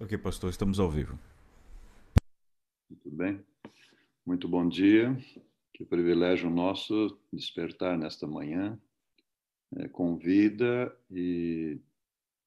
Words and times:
Ok, 0.00 0.16
pastor, 0.18 0.48
estamos 0.48 0.78
ao 0.78 0.88
vivo. 0.88 1.18
Muito 2.88 3.10
bem. 3.10 3.40
Muito 4.24 4.46
bom 4.46 4.68
dia. 4.68 5.18
Que 5.74 5.84
privilégio 5.84 6.48
nosso 6.48 7.18
despertar 7.32 7.98
nesta 7.98 8.24
manhã 8.24 8.80
é, 9.76 9.88
com 9.88 10.16
vida 10.16 10.96
e 11.10 11.80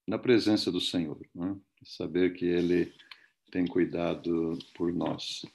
na 0.07 0.17
presença 0.17 0.71
do 0.71 0.79
Senhor, 0.79 1.19
né? 1.35 1.57
saber 1.83 2.33
que 2.33 2.45
Ele 2.45 2.93
tem 3.51 3.67
cuidado 3.67 4.57
por 4.73 4.93
nós. 4.93 5.45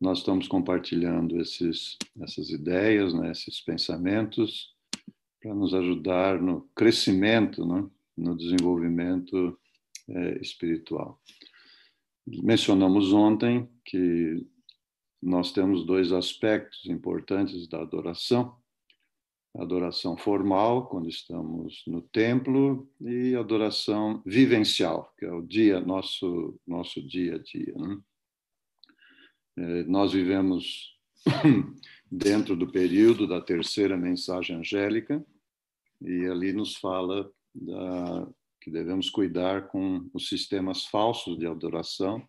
Nós 0.00 0.18
estamos 0.18 0.48
compartilhando 0.48 1.40
esses, 1.40 1.96
essas 2.20 2.50
ideias, 2.50 3.14
né, 3.14 3.30
esses 3.30 3.60
pensamentos, 3.60 4.74
para 5.40 5.54
nos 5.54 5.72
ajudar 5.72 6.42
no 6.42 6.62
crescimento, 6.74 7.64
né, 7.64 7.88
no 8.16 8.36
desenvolvimento 8.36 9.56
é, 10.08 10.38
espiritual. 10.40 11.20
Mencionamos 12.26 13.12
ontem 13.12 13.68
que 13.84 14.46
nós 15.20 15.52
temos 15.52 15.84
dois 15.84 16.12
aspectos 16.12 16.86
importantes 16.86 17.68
da 17.68 17.80
adoração: 17.80 18.56
adoração 19.56 20.16
formal, 20.16 20.88
quando 20.88 21.08
estamos 21.08 21.82
no 21.86 22.00
templo, 22.00 22.88
e 23.00 23.34
adoração 23.34 24.22
vivencial, 24.24 25.12
que 25.18 25.24
é 25.24 25.32
o 25.32 25.42
dia 25.42 25.80
nosso 25.80 26.60
nosso 26.66 27.00
dia 27.02 27.36
a 27.36 27.38
dia. 27.38 27.74
Né? 27.74 28.00
É, 29.58 29.84
nós 29.84 30.12
vivemos 30.12 30.96
dentro 32.10 32.56
do 32.56 32.70
período 32.70 33.26
da 33.26 33.40
terceira 33.40 33.96
mensagem 33.96 34.56
angélica 34.56 35.24
e 36.00 36.26
ali 36.26 36.52
nos 36.52 36.76
fala 36.76 37.30
da, 37.54 38.28
que 38.62 38.70
devemos 38.70 39.10
cuidar 39.10 39.68
com 39.68 40.08
os 40.14 40.28
sistemas 40.28 40.86
falsos 40.86 41.36
de 41.38 41.46
adoração 41.46 42.26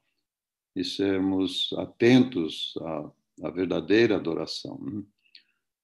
e 0.75 0.83
sermos 0.83 1.71
atentos 1.77 2.73
à, 2.81 3.11
à 3.43 3.51
verdadeira 3.51 4.15
adoração. 4.15 4.79
Né? 4.79 5.03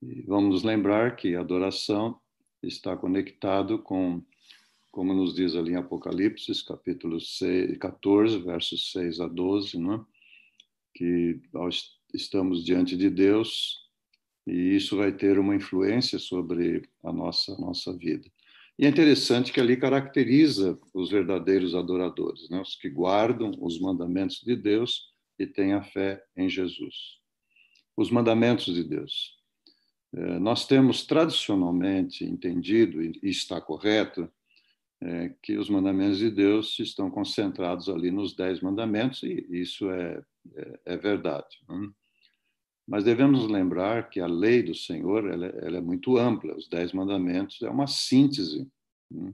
E 0.02 0.22
vamos 0.24 0.64
lembrar 0.64 1.16
que 1.16 1.36
a 1.36 1.42
adoração 1.42 2.20
está 2.64 2.98
conectado 2.98 3.80
com, 3.80 4.24
como 4.92 5.14
nos 5.14 5.36
diz 5.36 5.56
ali 5.56 5.74
em 5.74 5.76
Apocalipse, 5.76 6.66
capítulo 6.66 7.22
6, 7.22 7.78
14, 7.78 8.40
versos 8.40 8.92
6 8.92 9.20
a 9.20 9.28
12, 9.28 9.78
né? 9.80 10.04
que 10.96 11.40
estamos 12.14 12.66
diante 12.66 12.98
de 12.98 13.10
Deus 13.10 13.88
e 14.48 14.76
isso 14.76 14.98
vai 14.98 15.12
ter 15.12 15.38
uma 15.38 15.56
influência 15.56 16.18
sobre 16.18 16.90
a 17.04 17.14
nossa, 17.14 17.56
nossa 17.60 17.96
vida. 17.96 18.28
E 18.80 18.86
é 18.86 18.88
interessante 18.90 19.52
que 19.52 19.60
ali 19.60 19.76
caracteriza 19.76 20.80
os 20.94 21.12
verdadeiros 21.12 21.76
adoradores, 21.76 22.50
né? 22.50 22.62
os 22.62 22.78
que 22.78 22.90
guardam 22.90 23.52
os 23.60 23.78
mandamentos 23.78 24.40
de 24.40 24.56
Deus 24.56 25.12
e 25.38 25.46
têm 25.46 25.74
a 25.74 25.84
fé 25.84 26.24
em 26.34 26.50
Jesus. 26.50 26.96
Os 27.98 28.10
mandamentos 28.10 28.74
de 28.74 28.82
Deus. 28.86 29.38
É, 30.16 30.40
nós 30.40 30.66
temos 30.66 31.06
tradicionalmente 31.06 32.24
entendido, 32.24 33.02
e 33.02 33.20
está 33.24 33.60
correto, 33.60 34.32
é, 35.02 35.36
que 35.44 35.58
os 35.58 35.70
mandamentos 35.70 36.20
de 36.20 36.32
Deus 36.32 36.80
estão 36.80 37.12
concentrados 37.12 37.90
ali 37.90 38.10
nos 38.10 38.34
dez 38.34 38.62
mandamentos, 38.62 39.24
e 39.24 39.46
isso 39.52 39.92
é, 39.92 40.24
é, 40.56 40.80
é 40.86 40.98
verdade. 40.98 41.58
Né? 41.68 41.90
Mas 42.90 43.04
devemos 43.04 43.48
lembrar 43.48 44.10
que 44.10 44.20
a 44.20 44.26
lei 44.26 44.64
do 44.64 44.74
Senhor 44.74 45.30
ela, 45.30 45.46
ela 45.46 45.78
é 45.78 45.82
muito 45.82 46.18
ampla. 46.18 46.58
Os 46.58 46.68
Dez 46.68 46.92
Mandamentos 46.92 47.62
é 47.62 47.70
uma 47.70 47.86
síntese 47.86 48.68
né, 49.12 49.32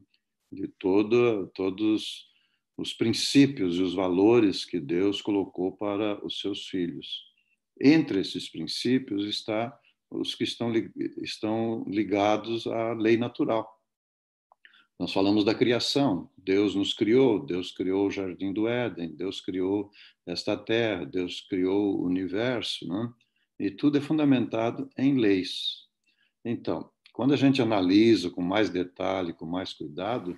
de 0.52 0.68
todo, 0.68 1.48
todos 1.56 2.28
os 2.78 2.94
princípios 2.94 3.78
e 3.78 3.82
os 3.82 3.94
valores 3.94 4.66
que 4.66 4.78
Deus 4.78 5.22
colocou 5.22 5.72
para 5.72 6.24
os 6.26 6.42
seus 6.42 6.68
filhos. 6.68 7.24
Entre 7.80 8.20
esses 8.20 8.50
princípios 8.50 9.26
está 9.26 9.74
os 10.12 10.36
que 10.36 10.44
estão, 10.44 10.74
estão 11.22 11.86
ligados 11.88 12.68
à 12.68 12.92
lei 12.92 13.16
natural. 13.16 13.74
Nós 15.00 15.14
falamos 15.14 15.46
da 15.46 15.56
criação. 15.56 16.30
Deus 16.38 16.76
nos 16.76 16.94
criou, 16.94 17.40
Deus 17.40 17.72
criou 17.72 18.08
o 18.08 18.12
jardim 18.12 18.52
do 18.52 18.68
Éden, 18.68 19.16
Deus 19.16 19.40
criou 19.40 19.90
esta 20.26 20.58
terra, 20.58 21.06
Deus 21.06 21.40
criou 21.40 22.02
o 22.02 22.06
universo, 22.06 22.86
não? 22.86 23.14
E 23.60 23.72
tudo 23.72 23.98
é 23.98 24.02
fundamentado 24.02 24.90
em 24.98 25.18
leis. 25.18 25.86
Então, 26.44 26.90
quando 27.14 27.34
a 27.34 27.38
gente 27.38 27.62
analisa 27.62 28.30
com 28.30 28.42
mais 28.42 28.70
detalhe, 28.70 29.34
com 29.34 29.46
mais 29.46 29.74
cuidado, 29.74 30.38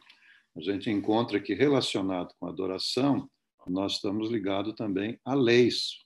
a 0.55 0.61
gente 0.61 0.89
encontra 0.89 1.39
que 1.39 1.53
relacionado 1.53 2.33
com 2.39 2.47
a 2.47 2.50
adoração, 2.50 3.29
nós 3.67 3.94
estamos 3.94 4.29
ligados 4.29 4.73
também 4.73 5.19
a 5.25 5.33
leis 5.33 6.05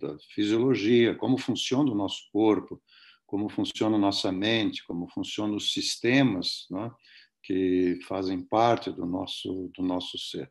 da 0.00 0.16
fisiologia, 0.34 1.14
como 1.14 1.38
funciona 1.38 1.90
o 1.90 1.94
nosso 1.94 2.28
corpo, 2.30 2.82
como 3.24 3.48
funciona 3.48 3.96
a 3.96 3.98
nossa 3.98 4.30
mente, 4.30 4.84
como 4.86 5.08
funcionam 5.08 5.56
os 5.56 5.72
sistemas 5.72 6.66
né, 6.70 6.90
que 7.42 7.98
fazem 8.06 8.42
parte 8.42 8.90
do 8.90 9.06
nosso, 9.06 9.70
do 9.74 9.82
nosso 9.82 10.18
ser. 10.18 10.50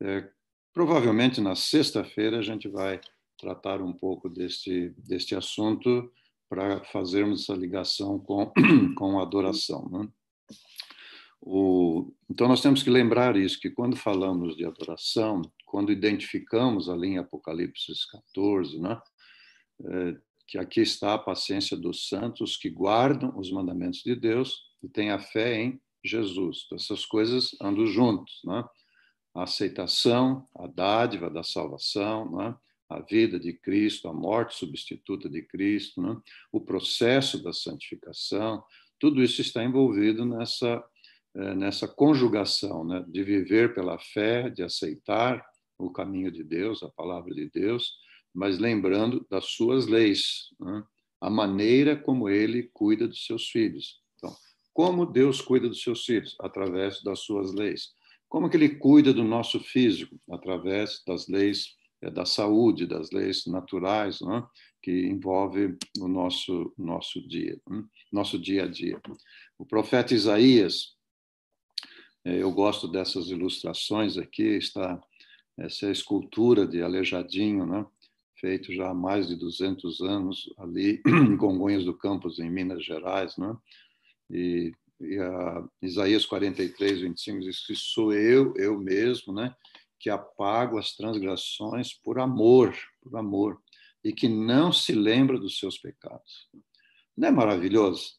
É, 0.00 0.28
provavelmente 0.72 1.40
na 1.40 1.56
sexta-feira 1.56 2.38
a 2.38 2.42
gente 2.42 2.68
vai 2.68 3.00
tratar 3.38 3.80
um 3.80 3.92
pouco 3.92 4.28
deste, 4.28 4.90
deste 4.98 5.34
assunto 5.34 6.10
para 6.48 6.82
fazermos 6.84 7.42
essa 7.42 7.54
ligação 7.54 8.18
com, 8.18 8.52
com 8.96 9.18
a 9.18 9.22
adoração. 9.22 9.88
Né? 9.90 10.08
O, 11.40 12.12
então, 12.28 12.48
nós 12.48 12.60
temos 12.60 12.82
que 12.82 12.90
lembrar 12.90 13.36
isso, 13.36 13.60
que 13.60 13.70
quando 13.70 13.96
falamos 13.96 14.56
de 14.56 14.64
adoração, 14.64 15.42
quando 15.64 15.92
identificamos 15.92 16.88
ali 16.88 17.08
em 17.08 17.18
Apocalipse 17.18 17.92
14, 18.10 18.80
né, 18.80 19.00
é, 19.84 20.16
que 20.46 20.58
aqui 20.58 20.80
está 20.80 21.14
a 21.14 21.18
paciência 21.18 21.76
dos 21.76 22.08
santos 22.08 22.56
que 22.56 22.70
guardam 22.70 23.38
os 23.38 23.52
mandamentos 23.52 24.00
de 24.00 24.16
Deus 24.16 24.62
e 24.82 24.88
têm 24.88 25.10
a 25.10 25.18
fé 25.18 25.60
em 25.60 25.80
Jesus. 26.02 26.62
Então, 26.64 26.76
essas 26.76 27.04
coisas 27.04 27.50
andam 27.60 27.86
juntos, 27.86 28.40
né? 28.44 28.64
A 29.34 29.42
aceitação, 29.42 30.48
a 30.56 30.66
dádiva 30.66 31.28
da 31.28 31.42
salvação, 31.42 32.30
né? 32.32 32.56
A 32.88 33.00
vida 33.00 33.38
de 33.38 33.52
Cristo, 33.52 34.08
a 34.08 34.14
morte 34.14 34.54
substituta 34.54 35.28
de 35.28 35.42
Cristo, 35.42 36.00
né? 36.00 36.16
o 36.50 36.60
processo 36.60 37.42
da 37.42 37.52
santificação, 37.52 38.62
tudo 38.98 39.22
isso 39.22 39.40
está 39.40 39.62
envolvido 39.62 40.24
nessa, 40.24 40.82
eh, 41.34 41.54
nessa 41.54 41.86
conjugação 41.86 42.84
né? 42.84 43.04
de 43.06 43.22
viver 43.22 43.74
pela 43.74 43.98
fé, 43.98 44.48
de 44.48 44.62
aceitar 44.62 45.44
o 45.78 45.90
caminho 45.90 46.32
de 46.32 46.42
Deus, 46.42 46.82
a 46.82 46.88
palavra 46.88 47.34
de 47.34 47.48
Deus, 47.50 47.92
mas 48.34 48.58
lembrando 48.58 49.26
das 49.30 49.46
suas 49.46 49.86
leis, 49.86 50.48
né? 50.58 50.82
a 51.20 51.28
maneira 51.28 51.96
como 51.96 52.28
ele 52.28 52.70
cuida 52.72 53.06
dos 53.06 53.26
seus 53.26 53.48
filhos. 53.48 54.00
Então, 54.16 54.34
como 54.72 55.04
Deus 55.04 55.40
cuida 55.40 55.68
dos 55.68 55.82
seus 55.82 56.04
filhos? 56.04 56.36
Através 56.40 57.02
das 57.02 57.20
suas 57.20 57.52
leis. 57.52 57.92
Como 58.28 58.48
que 58.48 58.56
ele 58.56 58.76
cuida 58.76 59.12
do 59.12 59.24
nosso 59.24 59.58
físico? 59.58 60.20
Através 60.30 61.02
das 61.06 61.26
leis 61.28 61.74
é 61.74 61.77
da 62.00 62.24
saúde, 62.24 62.86
das 62.86 63.10
leis 63.10 63.44
naturais, 63.46 64.20
né? 64.20 64.46
que 64.80 65.06
envolve 65.06 65.76
o 65.98 66.06
nosso 66.06 66.72
nosso 66.78 67.20
dia, 67.26 67.60
né? 67.68 67.84
nosso 68.12 68.38
dia 68.38 68.64
a 68.64 68.68
dia. 68.68 69.00
O 69.58 69.66
profeta 69.66 70.14
Isaías, 70.14 70.96
é, 72.24 72.42
eu 72.42 72.52
gosto 72.52 72.86
dessas 72.86 73.28
ilustrações 73.28 74.16
aqui, 74.16 74.56
está 74.56 75.00
essa 75.58 75.86
é 75.86 75.90
escultura 75.90 76.64
de 76.64 76.80
Aleijadinho, 76.80 77.66
né? 77.66 77.84
feito 78.40 78.72
já 78.72 78.90
há 78.90 78.94
mais 78.94 79.26
de 79.26 79.36
200 79.36 80.00
anos 80.00 80.48
ali 80.56 81.02
em 81.06 81.36
Congonhas 81.36 81.84
do 81.84 81.92
Campos, 81.92 82.38
em 82.38 82.48
Minas 82.48 82.84
Gerais, 82.84 83.36
né? 83.36 83.56
E, 84.30 84.72
e 85.00 85.18
Isaías 85.82 86.24
43, 86.24 87.00
25 87.00 87.40
diz 87.40 87.66
que 87.66 87.74
sou 87.74 88.12
eu, 88.12 88.54
eu 88.56 88.78
mesmo, 88.78 89.32
né? 89.32 89.54
Que 89.98 90.10
apago 90.10 90.78
as 90.78 90.94
transgressões 90.94 91.92
por 91.92 92.18
amor, 92.18 92.76
por 93.02 93.16
amor, 93.16 93.60
e 94.04 94.12
que 94.12 94.28
não 94.28 94.72
se 94.72 94.92
lembra 94.92 95.38
dos 95.38 95.58
seus 95.58 95.78
pecados. 95.78 96.48
Não 97.16 97.28
é 97.28 97.30
maravilhoso 97.30 98.12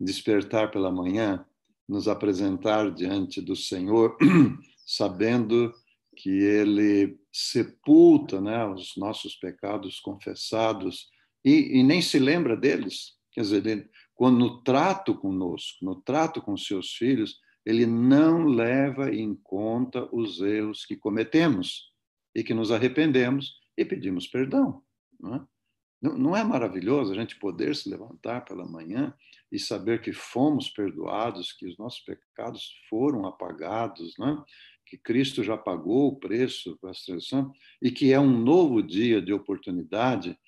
despertar 0.00 0.70
pela 0.70 0.90
manhã, 0.90 1.44
nos 1.88 2.08
apresentar 2.08 2.90
diante 2.92 3.40
do 3.40 3.56
Senhor, 3.56 4.16
sabendo 4.86 5.72
que 6.16 6.30
Ele 6.30 7.18
sepulta 7.32 8.40
né, 8.40 8.66
os 8.66 8.96
nossos 8.96 9.36
pecados 9.36 10.00
confessados 10.00 11.08
e, 11.44 11.78
e 11.78 11.82
nem 11.82 12.02
se 12.02 12.18
lembra 12.18 12.56
deles. 12.56 13.16
Quer 13.32 13.42
dizer, 13.42 13.90
quando 14.14 14.38
no 14.38 14.62
trato 14.62 15.14
conosco, 15.14 15.84
no 15.84 15.96
trato 15.96 16.42
com 16.42 16.56
seus 16.56 16.92
filhos, 16.92 17.38
ele 17.68 17.84
não 17.84 18.46
leva 18.46 19.14
em 19.14 19.34
conta 19.34 20.08
os 20.10 20.40
erros 20.40 20.86
que 20.86 20.96
cometemos 20.96 21.92
e 22.34 22.42
que 22.42 22.54
nos 22.54 22.72
arrependemos 22.72 23.58
e 23.76 23.84
pedimos 23.84 24.26
perdão. 24.26 24.82
Não 25.20 25.34
é? 25.34 25.46
Não 26.00 26.34
é 26.34 26.42
maravilhoso 26.42 27.12
a 27.12 27.14
gente 27.14 27.38
poder 27.38 27.76
se 27.76 27.90
levantar 27.90 28.46
pela 28.46 28.64
manhã 28.64 29.12
e 29.52 29.58
saber 29.58 30.00
que 30.00 30.14
fomos 30.14 30.70
perdoados, 30.70 31.52
que 31.52 31.66
os 31.66 31.76
nossos 31.76 32.00
pecados 32.00 32.72
foram 32.88 33.26
apagados, 33.26 34.14
né? 34.18 34.42
que 34.86 34.96
Cristo 34.96 35.44
já 35.44 35.58
pagou 35.58 36.08
o 36.08 36.16
preço 36.16 36.74
para 36.80 36.92
a 36.92 36.94
seleção 36.94 37.52
e 37.82 37.90
que 37.90 38.14
é 38.14 38.18
um 38.18 38.30
novo 38.30 38.82
dia 38.82 39.20
de 39.20 39.34
oportunidade 39.34 40.38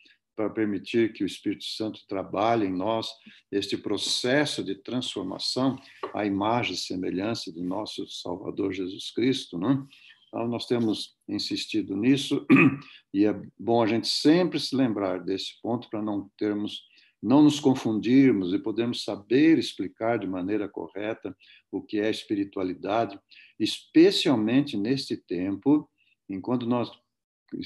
para 0.41 0.49
permitir 0.49 1.13
que 1.13 1.23
o 1.23 1.27
Espírito 1.27 1.65
Santo 1.65 2.01
trabalhe 2.09 2.65
em 2.65 2.73
nós 2.73 3.11
este 3.53 3.77
processo 3.77 4.65
de 4.65 4.75
transformação 4.75 5.79
à 6.15 6.25
imagem 6.25 6.73
e 6.73 6.79
semelhança 6.79 7.53
de 7.53 7.63
nosso 7.63 8.09
Salvador 8.09 8.73
Jesus 8.73 9.13
Cristo, 9.13 9.59
não? 9.59 9.87
Então, 10.29 10.49
nós 10.49 10.65
temos 10.65 11.15
insistido 11.29 11.95
nisso 11.95 12.47
e 13.13 13.27
é 13.27 13.39
bom 13.59 13.83
a 13.83 13.87
gente 13.87 14.09
sempre 14.09 14.59
se 14.59 14.75
lembrar 14.75 15.23
desse 15.23 15.61
ponto 15.61 15.91
para 15.91 16.01
não 16.01 16.31
termos 16.39 16.89
não 17.23 17.43
nos 17.43 17.61
confundirmos 17.61 18.55
e 18.55 18.59
podemos 18.59 19.05
saber 19.05 19.59
explicar 19.59 20.19
de 20.19 20.27
maneira 20.27 20.67
correta 20.67 21.37
o 21.71 21.83
que 21.83 22.01
é 22.01 22.09
espiritualidade, 22.09 23.21
especialmente 23.59 24.75
neste 24.75 25.19
tempo, 25.19 25.87
enquanto 26.31 26.65
nós 26.65 26.91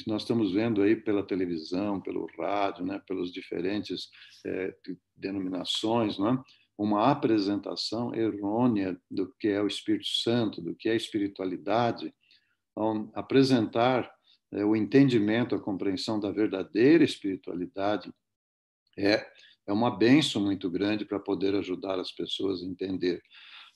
nós 0.07 0.23
estamos 0.23 0.53
vendo 0.53 0.83
aí 0.83 0.97
pela 0.97 1.23
televisão, 1.23 2.01
pelo 2.01 2.27
rádio, 2.39 2.85
né, 2.85 3.01
pelas 3.07 3.31
diferentes 3.33 4.09
é, 4.47 4.75
denominações, 5.17 6.19
não 6.19 6.29
é? 6.29 6.43
uma 6.77 7.11
apresentação 7.11 8.15
errônea 8.15 8.99
do 9.11 9.33
que 9.39 9.49
é 9.49 9.63
o 9.63 9.67
Espírito 9.67 10.09
Santo, 10.09 10.61
do 10.61 10.75
que 10.75 10.89
é 10.89 10.97
espiritualidade, 10.97 12.13
apresentar 13.15 14.13
é, 14.53 14.65
o 14.65 14.75
entendimento, 14.75 15.55
a 15.55 15.61
compreensão 15.61 16.19
da 16.19 16.31
verdadeira 16.31 17.05
espiritualidade 17.05 18.13
é, 18.99 19.25
é 19.67 19.73
uma 19.73 19.97
benção 19.97 20.43
muito 20.43 20.69
grande 20.71 21.05
para 21.05 21.21
poder 21.21 21.55
ajudar 21.55 21.99
as 21.99 22.13
pessoas 22.13 22.63
a 22.63 22.67
entender. 22.67 23.23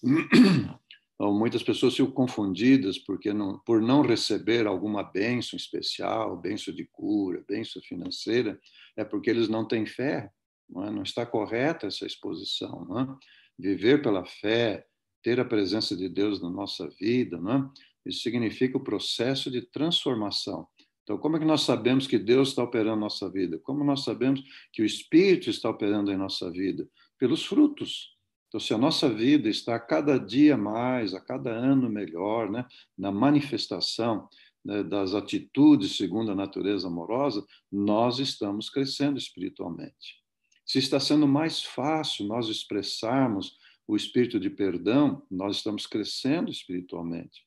Então, 1.21 1.37
muitas 1.37 1.65
pessoas 1.65 1.97
ficam 1.97 2.13
confundidas 2.13 2.97
porque 2.97 3.33
não, 3.33 3.59
por 3.59 3.83
não 3.83 4.03
receber 4.03 4.69
alguma 4.69 5.03
benção 5.03 5.57
especial, 5.57 6.37
benção 6.37 6.73
de 6.73 6.85
cura, 6.85 7.45
benção 7.49 7.83
financeira, 7.83 8.59
é 8.97 9.05
porque 9.05 9.29
eles 9.29 9.49
não 9.49 9.67
têm 9.67 9.85
fé. 9.85 10.31
Não, 10.71 10.85
é? 10.85 10.91
não 10.93 11.03
está 11.03 11.27
correta 11.27 11.89
essa 11.89 12.07
exposição. 12.07 12.87
É? 13.01 13.27
Viver 13.59 14.01
pela 14.01 14.25
fé, 14.25 14.87
ter 15.21 15.41
a 15.41 15.45
presença 15.45 15.97
de 15.97 16.09
Deus 16.09 16.41
na 16.41 16.49
nossa 16.49 16.89
vida, 17.01 17.37
é? 17.37 18.09
isso 18.09 18.23
significa 18.23 18.79
o 18.79 18.85
processo 18.85 19.51
de 19.51 19.63
transformação. 19.63 20.69
Então, 21.03 21.19
como 21.19 21.37
é 21.37 21.41
que 21.41 21.45
nós 21.45 21.63
sabemos 21.63 22.07
que 22.07 22.19
Deus 22.19 22.51
está 22.51 22.63
operando 22.63 23.01
nossa 23.01 23.29
vida? 23.29 23.59
Como 23.65 23.83
nós 23.83 24.05
sabemos 24.05 24.41
que 24.73 24.83
o 24.83 24.85
Espírito 24.85 25.51
está 25.51 25.69
operando 25.69 26.13
em 26.13 26.17
nossa 26.17 26.49
vida? 26.49 26.89
Pelos 27.19 27.45
frutos. 27.45 28.17
Então, 28.49 28.59
se 28.59 28.73
a 28.73 28.79
nossa 28.79 29.09
vida 29.09 29.49
está 29.49 29.77
a 29.77 29.81
cada 29.81 30.19
dia 30.19 30.57
mais, 30.57 31.15
a 31.15 31.21
cada 31.21 31.51
ano 31.51 31.89
melhor, 31.89 32.51
né, 32.51 32.67
na 32.97 33.13
manifestação 33.13 34.29
né, 34.65 34.83
das 34.83 35.15
atitudes 35.15 35.97
segundo 35.97 36.33
a 36.33 36.35
natureza 36.35 36.89
amorosa, 36.89 37.45
nós 37.71 38.19
estamos 38.19 38.71
crescendo 38.71 39.19
espiritualmente. 39.19 40.23
Se 40.65 40.79
está 40.79 40.99
sendo 40.99 41.29
mais 41.29 41.63
fácil 41.63 42.27
nós 42.27 42.49
expressarmos 42.49 43.57
o 43.87 43.97
espírito 43.97 44.39
de 44.39 44.51
perdão, 44.51 45.27
nós 45.31 45.57
estamos 45.57 45.87
crescendo 45.87 46.51
espiritualmente. 46.51 47.47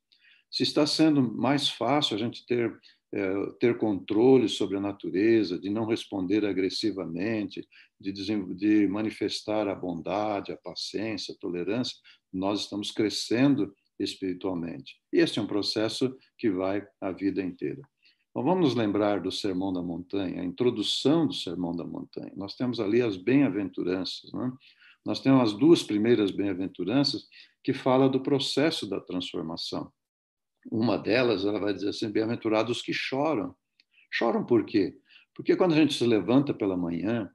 Se 0.50 0.64
está 0.64 0.88
sendo 0.88 1.22
mais 1.22 1.70
fácil 1.70 2.16
a 2.16 2.20
gente 2.20 2.46
ter 2.46 2.76
ter 3.60 3.78
controle 3.78 4.48
sobre 4.48 4.78
a 4.78 4.82
natureza, 4.82 5.60
de 5.60 5.70
não 5.70 5.86
responder 5.86 6.46
agressivamente, 6.46 7.68
de, 8.00 8.12
de 8.56 8.88
manifestar 8.88 9.68
a 9.68 9.76
bondade, 9.76 10.52
a 10.52 10.58
paciência, 10.58 11.34
a 11.34 11.38
tolerância, 11.38 11.96
nós 12.32 12.62
estamos 12.62 12.92
crescendo 12.92 13.74
espiritualmente. 14.00 14.96
E 15.12 15.20
este 15.20 15.40
é 15.40 15.42
um 15.42 15.48
processo 15.48 16.16
que 16.38 16.50
vai 16.50 16.86
a 17.02 17.12
vida 17.12 17.42
inteira. 17.42 17.82
Então, 18.30 18.44
vamos 18.44 18.70
nos 18.70 18.76
lembrar 18.76 19.20
do 19.20 19.32
Sermão 19.32 19.74
da 19.74 19.82
Montanha, 19.82 20.42
a 20.42 20.46
introdução 20.46 21.28
do 21.28 21.34
Sermão 21.34 21.76
da 21.76 21.84
Montanha. 21.84 22.32
Nós 22.36 22.56
temos 22.56 22.80
ali 22.80 23.02
as 23.02 23.18
bem-aventuranças. 23.18 24.32
Né? 24.32 24.52
Nós 25.06 25.20
temos 25.20 25.52
as 25.52 25.54
duas 25.58 25.84
primeiras 25.84 26.32
bem-aventuranças 26.32 27.28
que 27.62 27.74
fala 27.74 28.08
do 28.08 28.22
processo 28.22 28.88
da 28.88 29.02
transformação. 29.02 29.92
Uma 30.70 30.98
delas, 30.98 31.46
ela 31.46 31.60
vai 31.60 31.74
dizer 31.74 31.90
assim: 31.90 32.12
bem-aventurados 32.12 32.82
que 32.82 32.94
choram. 32.94 33.56
Choram 34.12 34.46
por 34.46 34.66
quê? 34.66 34.96
Porque 35.34 35.56
quando 35.56 35.74
a 35.74 35.78
gente 35.78 35.94
se 35.94 36.06
levanta 36.06 36.54
pela 36.54 36.76
manhã, 36.76 37.32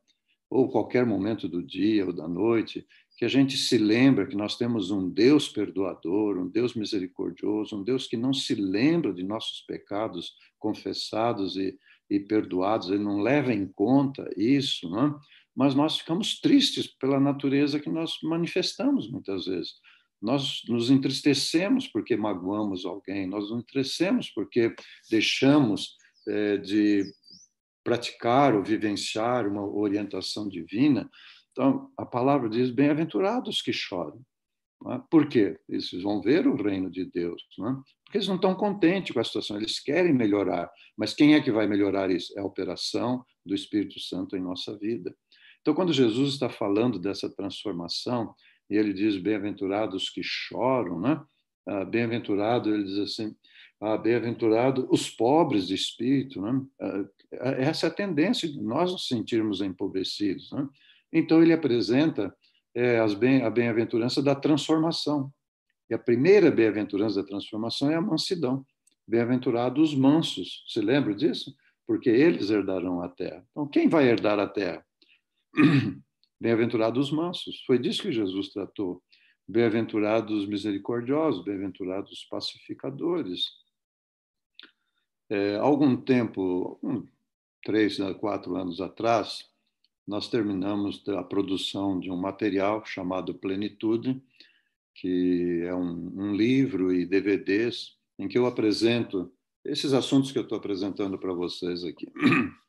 ou 0.48 0.70
qualquer 0.70 1.04
momento 1.04 1.48
do 1.48 1.62
dia 1.62 2.06
ou 2.06 2.12
da 2.12 2.28
noite, 2.28 2.86
que 3.16 3.24
a 3.24 3.28
gente 3.28 3.56
se 3.56 3.78
lembra 3.78 4.26
que 4.26 4.36
nós 4.36 4.56
temos 4.56 4.90
um 4.90 5.08
Deus 5.08 5.48
perdoador, 5.48 6.38
um 6.38 6.48
Deus 6.48 6.74
misericordioso, 6.74 7.76
um 7.76 7.82
Deus 7.82 8.06
que 8.06 8.16
não 8.16 8.32
se 8.32 8.54
lembra 8.54 9.12
de 9.12 9.22
nossos 9.22 9.62
pecados 9.62 10.34
confessados 10.58 11.56
e, 11.56 11.76
e 12.10 12.20
perdoados, 12.20 12.90
ele 12.90 13.02
não 13.02 13.20
leva 13.20 13.52
em 13.52 13.66
conta 13.66 14.28
isso, 14.36 14.88
não 14.88 15.06
é? 15.06 15.14
mas 15.56 15.74
nós 15.74 15.98
ficamos 15.98 16.38
tristes 16.38 16.86
pela 16.86 17.18
natureza 17.18 17.80
que 17.80 17.88
nós 17.88 18.12
manifestamos 18.22 19.10
muitas 19.10 19.46
vezes. 19.46 19.72
Nós 20.20 20.62
nos 20.68 20.90
entristecemos 20.90 21.86
porque 21.88 22.16
magoamos 22.16 22.84
alguém, 22.84 23.26
nós 23.26 23.50
nos 23.50 23.60
entristecemos 23.60 24.30
porque 24.30 24.74
deixamos 25.10 25.96
é, 26.28 26.56
de 26.56 27.04
praticar 27.84 28.54
ou 28.54 28.64
vivenciar 28.64 29.46
uma 29.46 29.64
orientação 29.64 30.48
divina. 30.48 31.08
Então, 31.52 31.90
a 31.96 32.04
palavra 32.04 32.48
diz: 32.48 32.70
bem-aventurados 32.70 33.62
que 33.62 33.72
choram. 33.72 34.20
É? 34.88 35.00
Por 35.10 35.28
quê? 35.28 35.58
Eles 35.68 35.90
vão 36.02 36.20
ver 36.20 36.46
o 36.46 36.56
reino 36.56 36.90
de 36.90 37.04
Deus. 37.04 37.42
É? 37.60 37.72
Porque 38.04 38.18
eles 38.18 38.28
não 38.28 38.36
estão 38.36 38.54
contentes 38.54 39.12
com 39.12 39.20
a 39.20 39.24
situação, 39.24 39.56
eles 39.56 39.80
querem 39.80 40.12
melhorar. 40.12 40.70
Mas 40.96 41.14
quem 41.14 41.34
é 41.34 41.40
que 41.40 41.50
vai 41.50 41.66
melhorar 41.66 42.10
isso? 42.10 42.36
É 42.36 42.42
a 42.42 42.46
operação 42.46 43.24
do 43.44 43.54
Espírito 43.54 43.98
Santo 44.00 44.36
em 44.36 44.40
nossa 44.40 44.76
vida. 44.78 45.16
Então, 45.60 45.74
quando 45.74 45.92
Jesus 45.92 46.34
está 46.34 46.48
falando 46.48 46.98
dessa 46.98 47.28
transformação, 47.28 48.34
e 48.68 48.76
ele 48.76 48.92
diz: 48.92 49.16
Bem-aventurados 49.16 50.10
que 50.10 50.22
choram, 50.22 51.00
né? 51.00 51.22
Ah, 51.66 51.84
bem-aventurado, 51.84 52.72
ele 52.72 52.84
diz 52.84 52.98
assim: 52.98 53.34
ah, 53.80 53.96
Bem-aventurado 53.96 54.86
os 54.90 55.10
pobres 55.10 55.66
de 55.66 55.74
espírito, 55.74 56.40
né? 56.40 56.62
Ah, 56.80 57.50
essa 57.58 57.86
é 57.86 57.88
a 57.88 57.92
tendência 57.92 58.48
de 58.48 58.60
nós 58.60 58.92
nos 58.92 59.08
sentirmos 59.08 59.60
empobrecidos, 59.60 60.50
né? 60.52 60.68
Então, 61.12 61.42
ele 61.42 61.52
apresenta 61.52 62.34
é, 62.74 63.02
bem, 63.14 63.42
a 63.42 63.50
bem-aventurança 63.50 64.22
da 64.22 64.34
transformação. 64.34 65.32
E 65.88 65.94
a 65.94 65.98
primeira 65.98 66.50
bem-aventurança 66.50 67.22
da 67.22 67.26
transformação 67.26 67.90
é 67.90 67.94
a 67.94 68.00
mansidão. 68.00 68.64
Bem-aventurados 69.08 69.92
os 69.92 69.96
mansos. 69.96 70.64
Se 70.68 70.80
lembra 70.80 71.14
disso? 71.14 71.54
Porque 71.86 72.10
eles 72.10 72.50
herdarão 72.50 73.00
a 73.00 73.08
terra. 73.08 73.46
Então, 73.50 73.66
quem 73.66 73.88
vai 73.88 74.08
herdar 74.08 74.38
a 74.38 74.48
terra? 74.48 74.84
Bem-aventurados 76.40 77.06
os 77.06 77.12
mansos. 77.12 77.62
Foi 77.66 77.78
disso 77.78 78.02
que 78.02 78.12
Jesus 78.12 78.48
tratou. 78.48 79.02
Bem-aventurados 79.48 80.42
os 80.42 80.48
misericordiosos, 80.48 81.44
bem-aventurados 81.44 82.12
os 82.12 82.24
pacificadores. 82.24 83.46
É, 85.30 85.56
algum 85.56 85.96
tempo, 85.96 86.78
um, 86.82 87.06
três, 87.64 87.96
quatro 88.20 88.56
anos 88.56 88.80
atrás, 88.80 89.44
nós 90.06 90.28
terminamos 90.28 91.02
a 91.08 91.22
produção 91.22 91.98
de 91.98 92.10
um 92.10 92.16
material 92.16 92.84
chamado 92.84 93.34
Plenitude, 93.34 94.22
que 94.94 95.62
é 95.64 95.74
um, 95.74 96.12
um 96.16 96.34
livro 96.34 96.92
e 96.92 97.04
DVDs 97.04 97.96
em 98.18 98.28
que 98.28 98.38
eu 98.38 98.46
apresento 98.46 99.32
esses 99.64 99.92
assuntos 99.92 100.32
que 100.32 100.38
eu 100.38 100.42
estou 100.42 100.58
apresentando 100.58 101.18
para 101.18 101.32
vocês 101.32 101.82
aqui. 101.84 102.06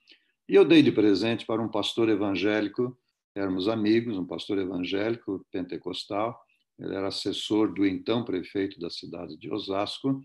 E 0.50 0.56
eu 0.56 0.64
dei 0.64 0.82
de 0.82 0.94
presente 0.94 1.46
para 1.46 1.62
um 1.62 1.68
pastor 1.68 2.08
evangélico 2.08 2.98
éramos 3.38 3.68
amigos, 3.68 4.18
um 4.18 4.26
pastor 4.26 4.58
evangélico 4.58 5.46
pentecostal, 5.52 6.40
ele 6.80 6.96
era 6.96 7.08
assessor 7.08 7.74
do 7.74 7.86
então 7.86 8.24
prefeito 8.24 8.80
da 8.80 8.90
cidade 8.90 9.38
de 9.38 9.52
Osasco, 9.52 10.22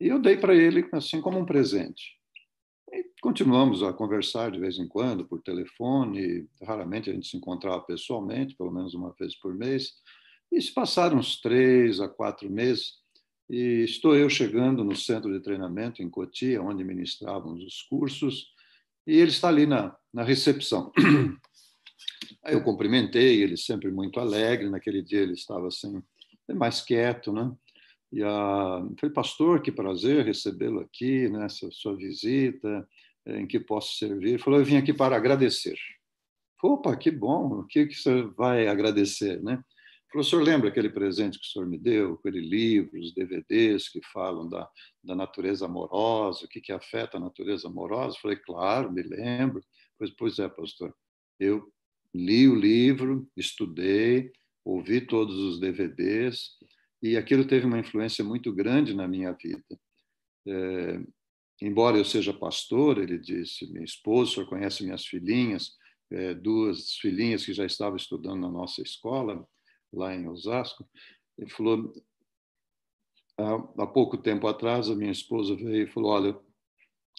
e 0.00 0.08
eu 0.08 0.20
dei 0.20 0.36
para 0.36 0.54
ele 0.54 0.86
assim 0.92 1.20
como 1.20 1.38
um 1.38 1.44
presente. 1.44 2.18
E 2.92 3.04
continuamos 3.20 3.82
a 3.82 3.92
conversar 3.92 4.50
de 4.50 4.58
vez 4.58 4.78
em 4.78 4.88
quando 4.88 5.26
por 5.26 5.42
telefone, 5.42 6.48
raramente 6.62 7.10
a 7.10 7.12
gente 7.12 7.28
se 7.28 7.36
encontrava 7.36 7.80
pessoalmente, 7.82 8.56
pelo 8.56 8.70
menos 8.70 8.94
uma 8.94 9.12
vez 9.18 9.36
por 9.38 9.54
mês. 9.54 9.92
E 10.50 10.60
se 10.60 10.72
passaram 10.72 11.18
uns 11.18 11.40
três 11.40 12.00
a 12.00 12.08
quatro 12.08 12.50
meses, 12.50 12.94
e 13.50 13.82
estou 13.82 14.14
eu 14.14 14.28
chegando 14.28 14.84
no 14.84 14.94
centro 14.94 15.32
de 15.32 15.40
treinamento 15.40 16.02
em 16.02 16.08
Cotia, 16.08 16.62
onde 16.62 16.84
ministrávamos 16.84 17.62
os 17.64 17.82
cursos, 17.82 18.46
e 19.06 19.16
ele 19.16 19.30
está 19.30 19.48
ali 19.48 19.66
na, 19.66 19.96
na 20.12 20.22
recepção. 20.22 20.92
Aí 22.44 22.54
eu 22.54 22.62
cumprimentei, 22.62 23.42
ele 23.42 23.56
sempre 23.56 23.90
muito 23.90 24.20
alegre, 24.20 24.70
naquele 24.70 25.02
dia 25.02 25.20
ele 25.20 25.32
estava 25.32 25.68
assim, 25.68 26.02
mais 26.54 26.80
quieto, 26.80 27.32
né? 27.32 27.52
E 28.10 28.22
a, 28.22 28.86
falei, 28.98 29.12
pastor, 29.12 29.60
que 29.60 29.70
prazer 29.70 30.24
recebê-lo 30.24 30.80
aqui 30.80 31.28
nessa 31.28 31.70
sua 31.70 31.94
visita, 31.94 32.88
em 33.26 33.46
que 33.46 33.60
posso 33.60 33.96
servir. 33.98 34.30
Ele 34.30 34.38
falou, 34.38 34.60
eu 34.60 34.64
vim 34.64 34.76
aqui 34.76 34.94
para 34.94 35.16
agradecer. 35.16 35.76
Opa, 36.62 36.96
que 36.96 37.10
bom, 37.10 37.60
o 37.60 37.66
que, 37.66 37.86
que 37.86 37.94
você 37.94 38.22
vai 38.22 38.66
agradecer, 38.66 39.42
né? 39.42 39.62
Professor, 40.10 40.42
lembra 40.42 40.70
aquele 40.70 40.88
presente 40.88 41.38
que 41.38 41.46
o 41.46 41.48
senhor 41.48 41.68
me 41.68 41.76
deu, 41.76 42.14
aquele 42.14 42.40
livro, 42.40 42.98
os 42.98 43.12
DVDs 43.12 43.90
que 43.90 44.00
falam 44.10 44.48
da, 44.48 44.68
da 45.04 45.14
natureza 45.14 45.66
amorosa, 45.66 46.46
o 46.46 46.48
que, 46.48 46.62
que 46.62 46.72
afeta 46.72 47.18
a 47.18 47.20
natureza 47.20 47.68
amorosa? 47.68 48.16
Eu 48.16 48.20
falei, 48.22 48.36
claro, 48.38 48.90
me 48.90 49.02
lembro. 49.02 49.62
Pois, 49.98 50.10
pois 50.10 50.38
é, 50.38 50.48
pastor. 50.48 50.94
Eu 51.38 51.70
li 52.14 52.48
o 52.48 52.54
livro, 52.54 53.28
estudei, 53.36 54.30
ouvi 54.64 55.00
todos 55.00 55.36
os 55.36 55.60
DVDs, 55.60 56.50
e 57.02 57.16
aquilo 57.16 57.46
teve 57.46 57.66
uma 57.66 57.78
influência 57.78 58.24
muito 58.24 58.52
grande 58.52 58.94
na 58.94 59.06
minha 59.06 59.32
vida. 59.32 59.80
É, 60.46 61.00
embora 61.62 61.96
eu 61.96 62.04
seja 62.04 62.32
pastor, 62.32 62.98
ele 62.98 63.18
disse, 63.18 63.70
minha 63.72 63.84
esposa, 63.84 64.30
o 64.30 64.34
senhor 64.34 64.48
conhece 64.48 64.84
minhas 64.84 65.06
filhinhas, 65.06 65.72
é, 66.10 66.34
duas 66.34 66.94
filhinhas 66.94 67.44
que 67.44 67.52
já 67.52 67.64
estavam 67.64 67.96
estudando 67.96 68.40
na 68.40 68.50
nossa 68.50 68.82
escola, 68.82 69.46
lá 69.92 70.14
em 70.14 70.28
Osasco, 70.28 70.88
ele 71.38 71.50
falou, 71.50 71.92
há, 73.38 73.82
há 73.82 73.86
pouco 73.86 74.18
tempo 74.18 74.46
atrás, 74.46 74.90
a 74.90 74.96
minha 74.96 75.12
esposa 75.12 75.54
veio 75.54 75.84
e 75.84 75.90
falou, 75.90 76.10
olha, 76.10 76.38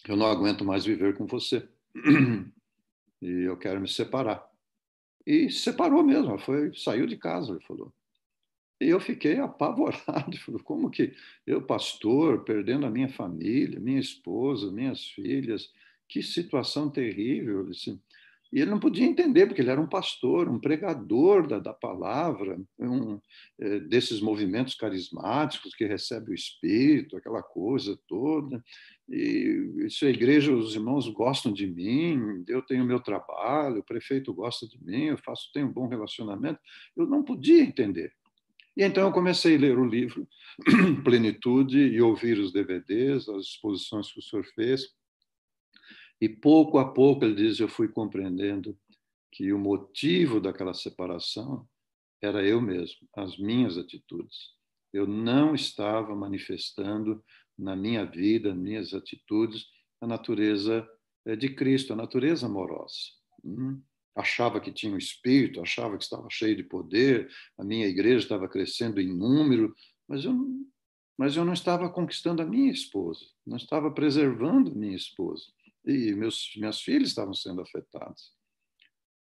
eu 0.08 0.16
não 0.16 0.26
aguento 0.26 0.64
mais 0.64 0.84
viver 0.84 1.16
com 1.16 1.26
você 1.26 1.68
e 3.20 3.28
eu 3.28 3.56
quero 3.56 3.80
me 3.80 3.88
separar. 3.88 4.49
E 5.26 5.50
se 5.50 5.60
separou 5.60 6.02
mesmo, 6.02 6.38
foi, 6.38 6.74
saiu 6.74 7.06
de 7.06 7.16
casa, 7.16 7.52
ele 7.52 7.60
falou. 7.60 7.92
E 8.80 8.88
eu 8.88 8.98
fiquei 8.98 9.38
apavorado, 9.38 10.36
falei, 10.38 10.62
como 10.62 10.90
que 10.90 11.14
eu, 11.46 11.62
pastor, 11.62 12.44
perdendo 12.44 12.86
a 12.86 12.90
minha 12.90 13.08
família, 13.08 13.78
minha 13.78 14.00
esposa, 14.00 14.72
minhas 14.72 15.06
filhas, 15.08 15.70
que 16.08 16.22
situação 16.22 16.90
terrível. 16.90 17.66
Disse, 17.66 18.00
e 18.52 18.60
ele 18.60 18.70
não 18.70 18.80
podia 18.80 19.06
entender, 19.06 19.46
porque 19.46 19.62
ele 19.62 19.70
era 19.70 19.80
um 19.80 19.88
pastor, 19.88 20.48
um 20.48 20.58
pregador 20.58 21.46
da, 21.46 21.60
da 21.60 21.72
palavra, 21.72 22.60
um, 22.80 23.20
é, 23.60 23.78
desses 23.80 24.20
movimentos 24.20 24.74
carismáticos 24.74 25.74
que 25.74 25.86
recebe 25.86 26.32
o 26.32 26.34
Espírito, 26.34 27.16
aquela 27.16 27.42
coisa 27.42 27.96
toda. 28.08 28.62
E 29.08 29.84
isso, 29.86 30.04
a 30.04 30.10
igreja, 30.10 30.52
os 30.52 30.74
irmãos 30.74 31.08
gostam 31.08 31.52
de 31.52 31.66
mim, 31.66 32.44
eu 32.48 32.60
tenho 32.60 32.84
meu 32.84 32.98
trabalho, 32.98 33.80
o 33.80 33.84
prefeito 33.84 34.34
gosta 34.34 34.66
de 34.66 34.82
mim, 34.82 35.04
eu 35.04 35.18
faço, 35.18 35.50
tenho 35.52 35.68
um 35.68 35.72
bom 35.72 35.86
relacionamento. 35.86 36.58
Eu 36.96 37.06
não 37.06 37.22
podia 37.22 37.62
entender. 37.62 38.12
E 38.76 38.82
então 38.82 39.06
eu 39.06 39.12
comecei 39.12 39.56
a 39.56 39.60
ler 39.60 39.78
o 39.78 39.84
livro 39.84 40.26
Plenitude 41.04 41.78
e 41.78 42.00
ouvir 42.00 42.38
os 42.38 42.52
DVDs, 42.52 43.28
as 43.28 43.46
exposições 43.46 44.12
que 44.12 44.18
o 44.18 44.22
senhor 44.22 44.44
fez 44.54 44.88
e 46.20 46.28
pouco 46.28 46.78
a 46.78 46.92
pouco, 46.92 47.24
ele 47.24 47.34
diz, 47.34 47.58
eu 47.58 47.68
fui 47.68 47.88
compreendendo 47.88 48.78
que 49.32 49.52
o 49.52 49.58
motivo 49.58 50.40
daquela 50.40 50.74
separação 50.74 51.66
era 52.20 52.44
eu 52.44 52.60
mesmo, 52.60 53.08
as 53.16 53.38
minhas 53.38 53.78
atitudes. 53.78 54.50
Eu 54.92 55.06
não 55.06 55.54
estava 55.54 56.14
manifestando 56.14 57.24
na 57.56 57.74
minha 57.74 58.04
vida, 58.04 58.54
minhas 58.54 58.92
atitudes, 58.92 59.66
a 60.00 60.06
natureza 60.06 60.86
eh, 61.24 61.36
de 61.36 61.54
Cristo, 61.54 61.92
a 61.92 61.96
natureza 61.96 62.46
amorosa. 62.46 62.96
Hum? 63.42 63.80
Achava 64.14 64.60
que 64.60 64.72
tinha 64.72 64.92
um 64.92 64.98
espírito, 64.98 65.62
achava 65.62 65.96
que 65.96 66.02
estava 66.02 66.28
cheio 66.28 66.56
de 66.56 66.64
poder, 66.64 67.30
a 67.56 67.64
minha 67.64 67.86
igreja 67.86 68.24
estava 68.24 68.48
crescendo 68.48 69.00
em 69.00 69.14
número, 69.14 69.74
mas 70.06 70.24
eu, 70.24 70.34
mas 71.16 71.36
eu 71.36 71.44
não 71.44 71.52
estava 71.54 71.88
conquistando 71.88 72.42
a 72.42 72.46
minha 72.46 72.72
esposa, 72.72 73.24
não 73.46 73.56
estava 73.56 73.90
preservando 73.90 74.72
a 74.72 74.74
minha 74.74 74.96
esposa 74.96 75.44
e 75.84 76.14
meus 76.14 76.52
minhas 76.56 76.80
filhas 76.80 77.08
estavam 77.08 77.34
sendo 77.34 77.60
afetadas. 77.60 78.32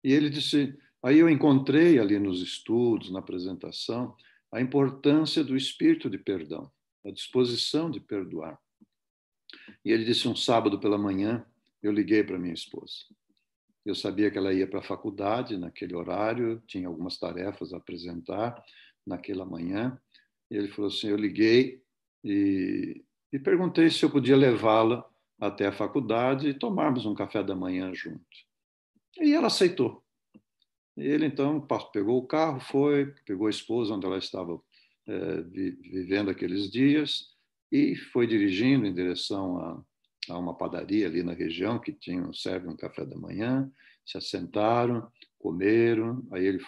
E 0.04 0.12
ele 0.12 0.28
disse, 0.28 0.76
aí 1.02 1.18
eu 1.18 1.28
encontrei 1.28 1.98
ali 1.98 2.18
nos 2.18 2.40
estudos, 2.40 3.10
na 3.10 3.20
apresentação, 3.20 4.16
a 4.50 4.60
importância 4.60 5.42
do 5.42 5.56
espírito 5.56 6.10
de 6.10 6.18
perdão, 6.18 6.70
a 7.04 7.10
disposição 7.10 7.90
de 7.90 8.00
perdoar. 8.00 8.58
E 9.84 9.90
ele 9.90 10.04
disse 10.04 10.28
um 10.28 10.36
sábado 10.36 10.78
pela 10.78 10.98
manhã, 10.98 11.44
eu 11.82 11.92
liguei 11.92 12.22
para 12.22 12.38
minha 12.38 12.54
esposa. 12.54 12.94
Eu 13.84 13.94
sabia 13.94 14.30
que 14.30 14.38
ela 14.38 14.52
ia 14.52 14.66
para 14.66 14.78
a 14.78 14.84
faculdade 14.84 15.56
naquele 15.56 15.94
horário, 15.94 16.62
tinha 16.66 16.86
algumas 16.86 17.18
tarefas 17.18 17.72
a 17.72 17.78
apresentar 17.78 18.62
naquela 19.04 19.44
manhã. 19.44 20.00
E 20.50 20.56
ele 20.56 20.68
falou 20.68 20.88
assim: 20.88 21.08
eu 21.08 21.16
liguei 21.16 21.82
e, 22.22 23.04
e 23.32 23.38
perguntei 23.38 23.90
se 23.90 24.04
eu 24.04 24.10
podia 24.10 24.36
levá-la 24.36 25.04
até 25.42 25.66
a 25.66 25.72
faculdade 25.72 26.48
e 26.48 26.54
tomarmos 26.54 27.04
um 27.04 27.16
café 27.16 27.42
da 27.42 27.56
manhã 27.56 27.92
junto. 27.92 28.22
E 29.18 29.34
ela 29.34 29.48
aceitou. 29.48 30.04
Ele 30.96 31.26
então 31.26 31.66
pegou 31.92 32.18
o 32.18 32.26
carro, 32.26 32.60
foi, 32.60 33.12
pegou 33.26 33.48
a 33.48 33.50
esposa 33.50 33.92
onde 33.92 34.06
ela 34.06 34.18
estava 34.18 34.60
é, 35.08 35.40
vivendo 35.42 36.30
aqueles 36.30 36.70
dias 36.70 37.34
e 37.72 37.96
foi 37.96 38.24
dirigindo 38.24 38.86
em 38.86 38.94
direção 38.94 39.58
a, 39.58 39.84
a, 40.30 40.38
uma 40.38 40.56
padaria 40.56 41.08
ali 41.08 41.24
na 41.24 41.32
região 41.32 41.80
que 41.80 41.92
tinha 41.92 42.32
serve 42.32 42.68
um 42.68 42.76
café 42.76 43.04
da 43.04 43.16
manhã. 43.16 43.68
Se 44.06 44.16
assentaram, 44.16 45.10
comeram, 45.40 46.24
aí 46.30 46.46
ele 46.46 46.60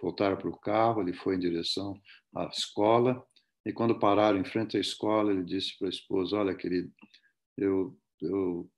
voltaram 0.00 0.36
para 0.36 0.48
o 0.48 0.56
carro, 0.56 1.02
ele 1.02 1.14
foi 1.14 1.34
em 1.34 1.40
direção 1.40 2.00
à 2.32 2.44
escola 2.44 3.26
e 3.66 3.72
quando 3.72 3.98
pararam 3.98 4.38
em 4.38 4.44
frente 4.44 4.76
à 4.76 4.80
escola 4.80 5.32
ele 5.32 5.42
disse 5.42 5.76
para 5.76 5.88
a 5.88 5.90
esposa: 5.90 6.36
Olha, 6.36 6.54
querido, 6.54 6.92
eu 7.56 7.98
eu 8.20 8.70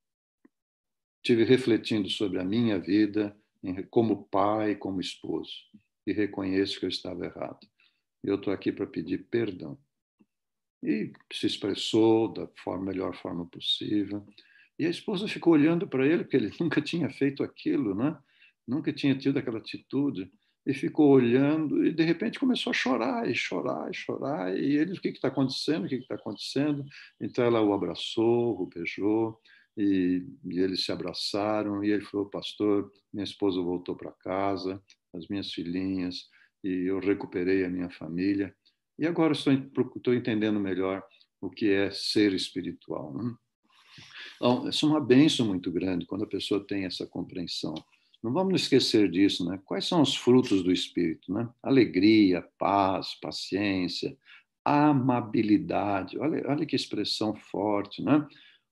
tive 1.23 1.45
refletindo 1.45 2.09
sobre 2.09 2.39
a 2.39 2.45
minha 2.45 2.79
vida 2.79 3.37
como 3.91 4.29
pai, 4.29 4.77
como 4.77 5.01
esposo, 5.01 5.53
e 6.07 6.13
reconheço 6.13 6.79
que 6.79 6.87
eu 6.87 6.89
estava 6.89 7.25
errado. 7.25 7.67
Eu 8.23 8.37
estou 8.37 8.53
aqui 8.53 8.71
para 8.71 8.87
pedir 8.87 9.27
perdão. 9.29 9.79
E 10.83 11.13
se 11.33 11.47
expressou 11.47 12.33
da 12.33 12.47
forma, 12.63 12.87
melhor 12.87 13.17
forma 13.17 13.45
possível. 13.47 14.25
E 14.79 14.87
a 14.87 14.91
esposa 14.91 15.27
ficou 15.27 15.55
olhando 15.55 15.89
para 15.89 16.07
ele, 16.07 16.23
porque 16.23 16.37
ele 16.37 16.53
nunca 16.61 16.81
tinha 16.81 17.11
feito 17.11 17.43
aquilo, 17.43 17.95
né? 17.95 18.17
nunca 18.67 18.93
tinha 18.93 19.17
tido 19.17 19.39
aquela 19.39 19.59
atitude. 19.59 20.31
E 20.67 20.75
ficou 20.75 21.11
olhando 21.11 21.87
e, 21.87 21.93
de 21.93 22.03
repente, 22.03 22.41
começou 22.41 22.71
a 22.71 22.75
chorar, 22.75 23.31
e 23.31 23.35
chorar, 23.35 23.89
e 23.89 23.95
chorar. 23.95 24.59
E 24.59 24.77
ele, 24.77 24.95
o 24.95 25.01
que 25.01 25.09
está 25.09 25.29
acontecendo? 25.29 25.85
O 25.85 25.89
que 25.89 25.95
está 25.95 26.17
acontecendo? 26.17 26.85
Então, 27.21 27.45
ela 27.45 27.63
o 27.63 27.73
abraçou, 27.73 28.61
o 28.61 28.67
beijou, 28.67 29.41
e, 29.77 30.27
e, 30.45 30.59
eles 30.59 30.85
se 30.85 30.91
abraçaram. 30.91 31.85
E 31.85 31.91
ele 31.91 32.05
falou: 32.05 32.27
Pastor, 32.27 32.91
minha 33.13 33.25
esposa 33.25 33.61
voltou 33.61 33.95
para 33.95 34.11
casa, 34.11 34.83
as 35.15 35.29
minhas 35.29 35.53
filhinhas, 35.53 36.29
e 36.65 36.91
eu 36.91 36.99
recuperei 36.99 37.65
a 37.65 37.71
minha 37.71 37.91
família. 37.91 38.55
E 38.99 39.07
agora 39.07 39.33
estou, 39.33 39.53
estou 39.95 40.15
entendendo 40.15 40.59
melhor 40.59 41.03
o 41.41 41.51
que 41.51 41.71
é 41.71 41.91
ser 41.91 42.33
espiritual. 42.33 43.15
Né? 43.15 43.35
Então, 44.37 44.69
é 44.69 44.87
uma 44.87 45.01
bênção 45.01 45.47
muito 45.47 45.71
grande 45.71 46.07
quando 46.07 46.25
a 46.25 46.29
pessoa 46.29 46.67
tem 46.67 46.85
essa 46.85 47.07
compreensão. 47.07 47.75
Não 48.23 48.33
vamos 48.33 48.63
esquecer 48.63 49.11
disso, 49.11 49.49
né? 49.49 49.61
Quais 49.65 49.87
são 49.87 50.03
os 50.03 50.17
frutos 50.17 50.63
do 50.63 50.73
Espírito, 50.73 51.33
né? 51.33 51.49
Alegria, 51.63 52.47
paz, 52.59 53.15
paciência, 53.21 54.17
amabilidade. 54.65 56.19
Olha, 56.19 56.45
olha 56.49 56.67
que 56.67 56.75
expressão 56.75 57.35
forte, 57.35 58.03
né? 58.03 58.27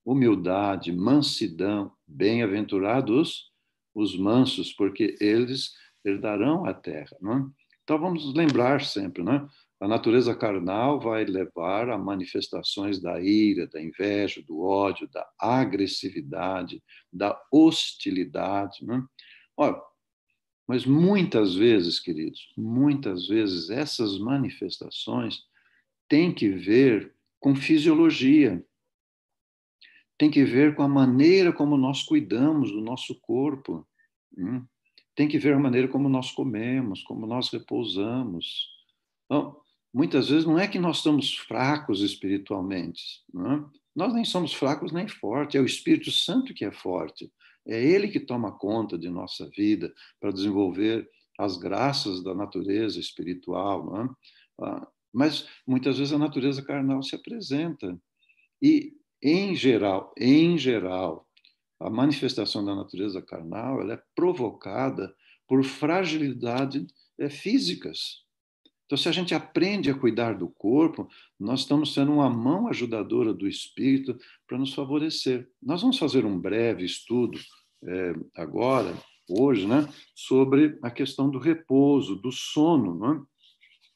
Humildade, 0.04 0.92
mansidão, 0.92 1.92
bem-aventurados 2.06 3.52
os 3.94 4.18
mansos, 4.18 4.72
porque 4.72 5.16
eles 5.20 5.72
herdarão 6.04 6.66
a 6.66 6.74
terra, 6.74 7.16
né? 7.20 7.48
Então 7.84 7.98
vamos 7.98 8.34
lembrar 8.34 8.82
sempre, 8.84 9.22
né? 9.22 9.46
A 9.80 9.86
natureza 9.86 10.34
carnal 10.34 10.98
vai 10.98 11.24
levar 11.24 11.90
a 11.90 11.98
manifestações 11.98 13.00
da 13.00 13.20
ira, 13.20 13.66
da 13.66 13.82
inveja, 13.82 14.42
do 14.42 14.62
ódio, 14.62 15.08
da 15.12 15.28
agressividade, 15.38 16.82
da 17.12 17.38
hostilidade, 17.52 18.84
né? 18.84 19.04
Olha, 19.56 19.80
mas 20.66 20.86
muitas 20.86 21.54
vezes, 21.54 22.00
queridos, 22.00 22.52
muitas 22.56 23.28
vezes 23.28 23.70
essas 23.70 24.18
manifestações 24.18 25.42
têm 26.08 26.32
que 26.32 26.48
ver 26.48 27.14
com 27.38 27.54
fisiologia, 27.54 28.64
tem 30.16 30.30
que 30.30 30.44
ver 30.44 30.74
com 30.74 30.82
a 30.82 30.88
maneira 30.88 31.52
como 31.52 31.76
nós 31.76 32.02
cuidamos 32.02 32.70
do 32.72 32.80
nosso 32.80 33.20
corpo, 33.20 33.86
hum? 34.36 34.64
tem 35.14 35.28
que 35.28 35.38
ver 35.38 35.54
a 35.54 35.58
maneira 35.58 35.88
como 35.88 36.08
nós 36.08 36.30
comemos, 36.32 37.02
como 37.02 37.26
nós 37.26 37.50
repousamos. 37.50 38.68
Então, 39.26 39.60
muitas 39.92 40.28
vezes 40.28 40.46
não 40.46 40.58
é 40.58 40.66
que 40.66 40.78
nós 40.78 40.98
estamos 40.98 41.36
fracos 41.36 42.00
espiritualmente, 42.00 43.22
é? 43.34 43.84
nós 43.94 44.12
nem 44.12 44.24
somos 44.24 44.52
fracos 44.54 44.90
nem 44.90 45.06
fortes, 45.06 45.54
é 45.54 45.60
o 45.60 45.66
Espírito 45.66 46.10
Santo 46.10 46.54
que 46.54 46.64
é 46.64 46.72
forte. 46.72 47.30
É 47.66 47.82
Ele 47.82 48.08
que 48.08 48.20
toma 48.20 48.56
conta 48.58 48.98
de 48.98 49.08
nossa 49.08 49.48
vida 49.50 49.92
para 50.20 50.30
desenvolver 50.30 51.08
as 51.38 51.56
graças 51.56 52.22
da 52.22 52.34
natureza 52.34 52.98
espiritual. 53.00 54.02
É? 54.02 54.08
Ah, 54.60 54.88
mas 55.12 55.48
muitas 55.66 55.98
vezes 55.98 56.12
a 56.12 56.18
natureza 56.18 56.62
carnal 56.62 57.02
se 57.02 57.14
apresenta. 57.14 57.98
E, 58.60 58.92
em 59.22 59.54
geral, 59.54 60.12
em 60.18 60.58
geral, 60.58 61.28
a 61.80 61.88
manifestação 61.88 62.64
da 62.64 62.74
natureza 62.74 63.22
carnal 63.22 63.80
ela 63.80 63.94
é 63.94 64.02
provocada 64.14 65.14
por 65.46 65.62
fragilidade 65.64 66.86
é, 67.18 67.28
físicas. 67.28 68.23
Então, 68.86 68.98
se 68.98 69.08
a 69.08 69.12
gente 69.12 69.34
aprende 69.34 69.90
a 69.90 69.98
cuidar 69.98 70.34
do 70.34 70.48
corpo, 70.48 71.08
nós 71.40 71.60
estamos 71.60 71.94
sendo 71.94 72.12
uma 72.12 72.28
mão 72.28 72.68
ajudadora 72.68 73.32
do 73.32 73.48
espírito 73.48 74.16
para 74.46 74.58
nos 74.58 74.74
favorecer. 74.74 75.48
Nós 75.62 75.80
vamos 75.80 75.98
fazer 75.98 76.24
um 76.26 76.38
breve 76.38 76.84
estudo 76.84 77.38
é, 77.86 78.14
agora, 78.36 78.94
hoje, 79.28 79.66
né, 79.66 79.88
sobre 80.14 80.78
a 80.82 80.90
questão 80.90 81.30
do 81.30 81.38
repouso, 81.38 82.16
do 82.16 82.30
sono, 82.30 82.98
né? 82.98 83.22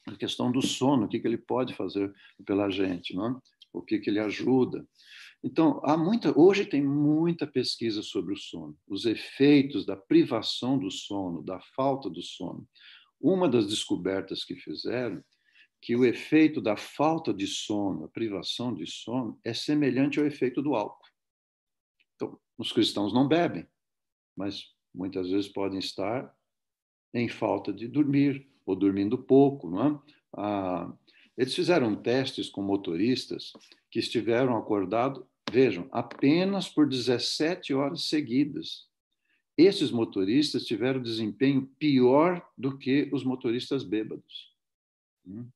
a 0.06 0.16
questão 0.16 0.50
do 0.50 0.62
sono, 0.62 1.04
o 1.04 1.08
que, 1.08 1.20
que 1.20 1.26
ele 1.26 1.36
pode 1.36 1.74
fazer 1.74 2.12
pela 2.46 2.70
gente, 2.70 3.14
né? 3.14 3.36
o 3.72 3.82
que, 3.82 3.98
que 3.98 4.08
ele 4.08 4.18
ajuda. 4.18 4.86
Então, 5.44 5.80
há 5.84 5.96
muita, 5.96 6.36
hoje 6.36 6.64
tem 6.64 6.82
muita 6.82 7.46
pesquisa 7.46 8.02
sobre 8.02 8.32
o 8.32 8.36
sono, 8.36 8.76
os 8.88 9.04
efeitos 9.04 9.86
da 9.86 9.96
privação 9.96 10.78
do 10.78 10.90
sono, 10.90 11.42
da 11.42 11.60
falta 11.76 12.10
do 12.10 12.22
sono. 12.22 12.66
Uma 13.20 13.48
das 13.48 13.66
descobertas 13.66 14.44
que 14.44 14.54
fizeram 14.56 15.22
que 15.80 15.94
o 15.94 16.04
efeito 16.04 16.60
da 16.60 16.76
falta 16.76 17.32
de 17.32 17.46
sono, 17.46 18.04
a 18.04 18.08
privação 18.08 18.74
de 18.74 18.86
sono, 18.86 19.38
é 19.44 19.54
semelhante 19.54 20.18
ao 20.18 20.26
efeito 20.26 20.60
do 20.60 20.74
álcool. 20.74 21.06
Então, 22.14 22.38
os 22.56 22.72
cristãos 22.72 23.12
não 23.12 23.28
bebem, 23.28 23.66
mas 24.36 24.74
muitas 24.94 25.30
vezes 25.30 25.48
podem 25.48 25.78
estar 25.78 26.34
em 27.14 27.28
falta 27.28 27.72
de 27.72 27.86
dormir 27.86 28.48
ou 28.66 28.76
dormindo 28.76 29.16
pouco, 29.16 29.70
não 29.70 29.86
é? 29.86 30.00
Ah, 30.36 30.92
eles 31.36 31.54
fizeram 31.54 31.94
testes 31.94 32.50
com 32.50 32.60
motoristas 32.60 33.52
que 33.90 34.00
estiveram 34.00 34.56
acordados, 34.56 35.24
vejam, 35.50 35.88
apenas 35.92 36.68
por 36.68 36.88
17 36.88 37.72
horas 37.72 38.08
seguidas. 38.08 38.88
Esses 39.58 39.90
motoristas 39.90 40.64
tiveram 40.64 41.02
desempenho 41.02 41.66
pior 41.78 42.40
do 42.56 42.78
que 42.78 43.10
os 43.12 43.24
motoristas 43.24 43.82
bêbados. 43.82 44.54
Hum? 45.26 45.48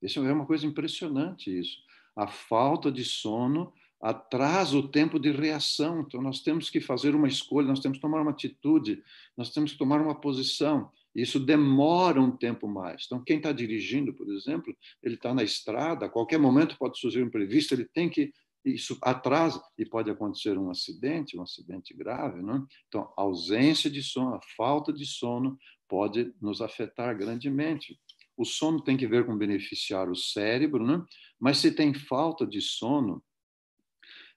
Isso 0.00 0.24
é 0.24 0.32
uma 0.32 0.46
coisa 0.46 0.64
impressionante 0.64 1.50
isso. 1.58 1.78
A 2.14 2.28
falta 2.28 2.90
de 2.90 3.04
sono 3.04 3.72
atrasa 4.00 4.76
o 4.76 4.88
tempo 4.88 5.18
de 5.18 5.30
reação. 5.30 6.00
Então, 6.00 6.20
nós 6.20 6.40
temos 6.40 6.68
que 6.70 6.80
fazer 6.80 7.14
uma 7.14 7.28
escolha, 7.28 7.68
nós 7.68 7.80
temos 7.80 7.98
que 7.98 8.02
tomar 8.02 8.20
uma 8.20 8.32
atitude, 8.32 9.02
nós 9.36 9.50
temos 9.50 9.72
que 9.72 9.78
tomar 9.78 10.00
uma 10.00 10.14
posição. 10.14 10.90
Isso 11.14 11.38
demora 11.38 12.20
um 12.20 12.30
tempo 12.30 12.66
mais. 12.66 13.04
Então, 13.06 13.22
quem 13.22 13.36
está 13.36 13.52
dirigindo, 13.52 14.12
por 14.12 14.28
exemplo, 14.32 14.74
ele 15.02 15.14
está 15.14 15.32
na 15.32 15.44
estrada, 15.44 16.06
a 16.06 16.08
qualquer 16.08 16.38
momento 16.38 16.76
pode 16.78 16.98
surgir 16.98 17.22
um 17.22 17.26
imprevisto, 17.26 17.74
ele 17.74 17.84
tem 17.84 18.08
que. 18.08 18.32
Isso 18.64 18.96
atrasa 19.02 19.62
e 19.76 19.84
pode 19.84 20.10
acontecer 20.10 20.56
um 20.56 20.70
acidente, 20.70 21.36
um 21.36 21.42
acidente 21.42 21.92
grave. 21.94 22.42
Não? 22.42 22.66
Então, 22.88 23.12
a 23.16 23.22
ausência 23.22 23.90
de 23.90 24.02
sono, 24.02 24.34
a 24.34 24.40
falta 24.56 24.92
de 24.92 25.04
sono 25.04 25.58
pode 25.88 26.32
nos 26.40 26.60
afetar 26.60 27.16
grandemente. 27.16 27.98
O 28.36 28.44
sono 28.44 28.82
tem 28.82 28.96
que 28.96 29.06
ver 29.06 29.26
com 29.26 29.36
beneficiar 29.36 30.08
o 30.08 30.16
cérebro, 30.16 30.86
né? 30.86 31.04
mas 31.38 31.58
se 31.58 31.70
tem 31.72 31.92
falta 31.92 32.46
de 32.46 32.60
sono 32.60 33.22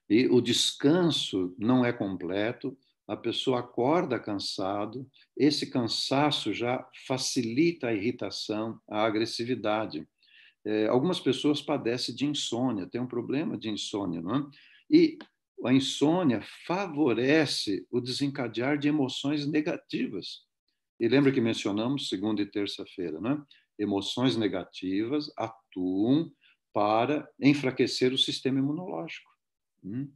e 0.08 0.26
o 0.28 0.40
descanso 0.40 1.54
não 1.58 1.84
é 1.84 1.92
completo, 1.92 2.76
a 3.08 3.16
pessoa 3.16 3.60
acorda 3.60 4.18
cansado, 4.18 5.08
esse 5.36 5.70
cansaço 5.70 6.52
já 6.52 6.84
facilita 7.06 7.88
a 7.88 7.94
irritação, 7.94 8.80
a 8.88 9.04
agressividade. 9.04 10.06
É, 10.66 10.88
algumas 10.88 11.20
pessoas 11.20 11.62
padecem 11.62 12.12
de 12.12 12.26
insônia, 12.26 12.88
tem 12.88 13.00
um 13.00 13.06
problema 13.06 13.56
de 13.56 13.70
insônia, 13.70 14.20
não 14.20 14.34
é? 14.34 14.46
E 14.90 15.16
a 15.64 15.72
insônia 15.72 16.42
favorece 16.66 17.86
o 17.88 18.00
desencadear 18.00 18.76
de 18.76 18.88
emoções 18.88 19.46
negativas. 19.46 20.40
E 20.98 21.06
lembra 21.06 21.30
que 21.30 21.40
mencionamos 21.40 22.08
segunda 22.08 22.42
e 22.42 22.46
terça-feira, 22.46 23.20
né? 23.20 23.40
Emoções 23.78 24.36
negativas 24.36 25.30
atuam 25.38 26.32
para 26.72 27.28
enfraquecer 27.40 28.12
o 28.12 28.18
sistema 28.18 28.58
imunológico. 28.58 29.30
Hum? 29.84 30.10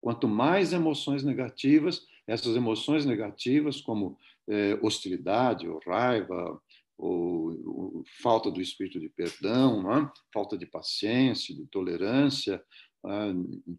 Quanto 0.00 0.28
mais 0.28 0.72
emoções 0.72 1.24
negativas, 1.24 2.06
essas 2.28 2.54
emoções 2.54 3.04
negativas, 3.04 3.80
como 3.80 4.16
é, 4.48 4.78
hostilidade, 4.82 5.68
ou 5.68 5.80
raiva, 5.84 6.60
ou, 6.98 7.50
ou, 7.66 8.04
falta 8.22 8.50
do 8.50 8.60
espírito 8.60 8.98
de 8.98 9.08
perdão, 9.08 9.92
é? 9.92 10.10
falta 10.32 10.56
de 10.56 10.66
paciência, 10.66 11.54
de 11.54 11.66
tolerância, 11.66 12.62
ah, 13.04 13.32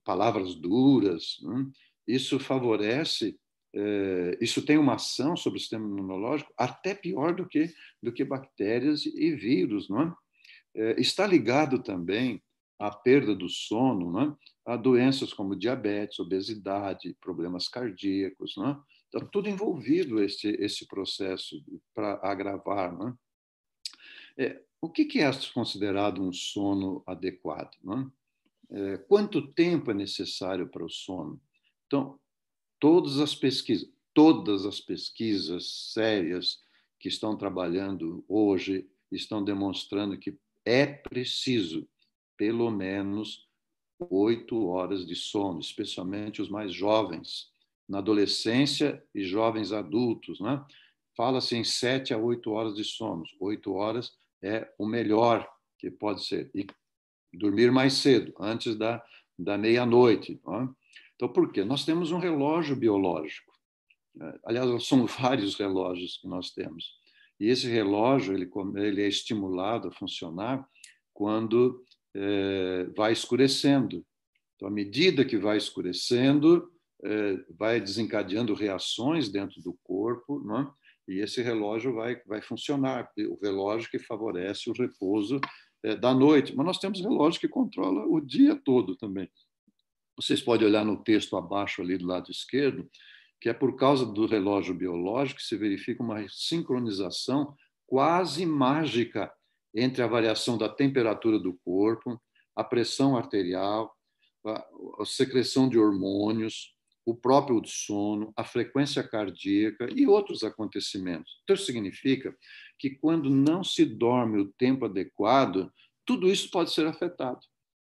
palavras 0.03 0.55
duras, 0.55 1.37
é? 1.43 2.13
isso 2.13 2.39
favorece, 2.39 3.37
é, 3.75 4.37
isso 4.39 4.61
tem 4.61 4.77
uma 4.77 4.95
ação 4.95 5.35
sobre 5.35 5.57
o 5.57 5.59
sistema 5.59 5.85
imunológico 5.85 6.53
até 6.57 6.93
pior 6.93 7.35
do 7.35 7.47
que, 7.47 7.73
do 8.01 8.13
que 8.13 8.23
bactérias 8.23 9.05
e 9.05 9.35
vírus. 9.35 9.87
É? 10.75 10.81
é 10.81 11.01
está 11.01 11.25
ligado 11.27 11.81
também 11.81 12.41
à 12.79 12.91
perda 12.91 13.35
do 13.35 13.49
sono, 13.49 14.37
a 14.65 14.77
doenças 14.77 15.33
como 15.33 15.55
diabetes, 15.55 16.19
obesidade, 16.19 17.15
problemas 17.19 17.67
cardíacos. 17.67 18.55
Está 19.07 19.25
tudo 19.25 19.49
envolvido 19.49 20.21
esse, 20.21 20.49
esse 20.59 20.85
processo 20.85 21.63
para 21.93 22.19
agravar. 22.21 22.97
Né? 22.97 23.15
É, 24.37 24.61
o 24.81 24.89
que, 24.89 25.05
que 25.05 25.19
é 25.19 25.31
considerado 25.53 26.21
um 26.21 26.33
sono 26.33 27.03
adequado? 27.07 27.75
Né? 27.83 28.11
É, 28.69 28.97
quanto 28.97 29.53
tempo 29.53 29.91
é 29.91 29.93
necessário 29.93 30.67
para 30.67 30.85
o 30.85 30.89
sono? 30.89 31.41
Então, 31.85 32.19
todas 32.79 33.19
as 33.19 33.33
pesquisas, 33.33 33.89
todas 34.13 34.65
as 34.65 34.81
pesquisas 34.81 35.91
sérias 35.93 36.61
que 36.99 37.07
estão 37.07 37.37
trabalhando 37.37 38.25
hoje 38.27 38.89
estão 39.11 39.43
demonstrando 39.43 40.17
que 40.17 40.37
é 40.65 40.85
preciso 40.85 41.87
pelo 42.35 42.69
menos 42.69 43.47
oito 43.99 44.67
horas 44.67 45.05
de 45.05 45.15
sono, 45.15 45.59
especialmente 45.59 46.41
os 46.41 46.49
mais 46.49 46.73
jovens, 46.73 47.51
na 47.87 47.99
adolescência 47.99 49.03
e 49.13 49.23
jovens 49.23 49.71
adultos, 49.71 50.39
né? 50.39 50.63
Fala-se 51.15 51.55
em 51.55 51.63
sete 51.63 52.13
a 52.13 52.17
oito 52.17 52.51
horas 52.51 52.75
de 52.75 52.83
sono. 52.83 53.23
Oito 53.39 53.73
horas 53.73 54.11
é 54.41 54.71
o 54.77 54.85
melhor 54.85 55.47
que 55.79 55.89
pode 55.89 56.23
ser. 56.25 56.51
E 56.53 56.67
dormir 57.33 57.71
mais 57.71 57.93
cedo, 57.93 58.33
antes 58.39 58.75
da, 58.75 59.03
da 59.37 59.57
meia-noite. 59.57 60.33
É? 60.33 60.67
Então, 61.15 61.27
por 61.29 61.51
quê? 61.51 61.63
Nós 61.63 61.85
temos 61.85 62.11
um 62.11 62.19
relógio 62.19 62.75
biológico. 62.75 63.51
É, 64.21 64.39
aliás, 64.45 64.69
são 64.85 65.05
vários 65.07 65.55
relógios 65.55 66.17
que 66.17 66.27
nós 66.27 66.51
temos. 66.51 66.95
E 67.39 67.47
esse 67.49 67.67
relógio 67.67 68.33
ele, 68.33 68.49
ele 68.75 69.01
é 69.01 69.07
estimulado 69.07 69.87
a 69.87 69.91
funcionar 69.91 70.67
quando 71.13 71.83
é, 72.15 72.85
vai 72.95 73.11
escurecendo. 73.11 74.05
Então, 74.55 74.67
à 74.67 74.71
medida 74.71 75.25
que 75.25 75.37
vai 75.37 75.57
escurecendo, 75.57 76.71
vai 77.57 77.79
desencadeando 77.79 78.53
reações 78.53 79.29
dentro 79.29 79.61
do 79.61 79.77
corpo, 79.83 80.39
né? 80.43 80.69
e 81.07 81.19
esse 81.19 81.41
relógio 81.41 81.93
vai, 81.93 82.21
vai 82.25 82.41
funcionar. 82.41 83.09
O 83.29 83.39
relógio 83.41 83.89
que 83.89 83.99
favorece 83.99 84.69
o 84.69 84.73
repouso 84.73 85.39
é, 85.83 85.95
da 85.95 86.13
noite. 86.13 86.55
Mas 86.55 86.65
nós 86.65 86.79
temos 86.79 86.99
relógio 86.99 87.39
que 87.39 87.47
controla 87.47 88.05
o 88.05 88.19
dia 88.19 88.55
todo 88.55 88.95
também. 88.95 89.29
Vocês 90.15 90.41
podem 90.41 90.67
olhar 90.67 90.83
no 90.83 91.01
texto 91.03 91.37
abaixo 91.37 91.81
ali 91.81 91.97
do 91.97 92.07
lado 92.07 92.29
esquerdo, 92.31 92.89
que 93.39 93.49
é 93.49 93.53
por 93.53 93.75
causa 93.75 94.05
do 94.05 94.25
relógio 94.25 94.73
biológico 94.73 95.39
que 95.39 95.45
se 95.45 95.55
verifica 95.55 96.03
uma 96.03 96.27
sincronização 96.27 97.55
quase 97.85 98.45
mágica 98.45 99.31
entre 99.73 100.01
a 100.01 100.07
variação 100.07 100.57
da 100.57 100.67
temperatura 100.67 101.39
do 101.39 101.53
corpo, 101.63 102.19
a 102.55 102.63
pressão 102.63 103.15
arterial, 103.15 103.95
a 104.43 105.05
secreção 105.05 105.69
de 105.69 105.77
hormônios, 105.77 106.75
o 107.07 107.15
próprio 107.15 107.61
sono, 107.65 108.33
a 108.35 108.43
frequência 108.43 109.01
cardíaca 109.01 109.87
e 109.95 110.05
outros 110.05 110.43
acontecimentos. 110.43 111.39
Então, 111.41 111.53
isso 111.53 111.65
significa 111.65 112.35
que 112.77 112.89
quando 112.89 113.29
não 113.29 113.63
se 113.63 113.85
dorme 113.85 114.41
o 114.41 114.51
tempo 114.57 114.83
adequado, 114.83 115.71
tudo 116.05 116.29
isso 116.29 116.51
pode 116.51 116.69
ser 116.73 116.85
afetado. 116.85 117.39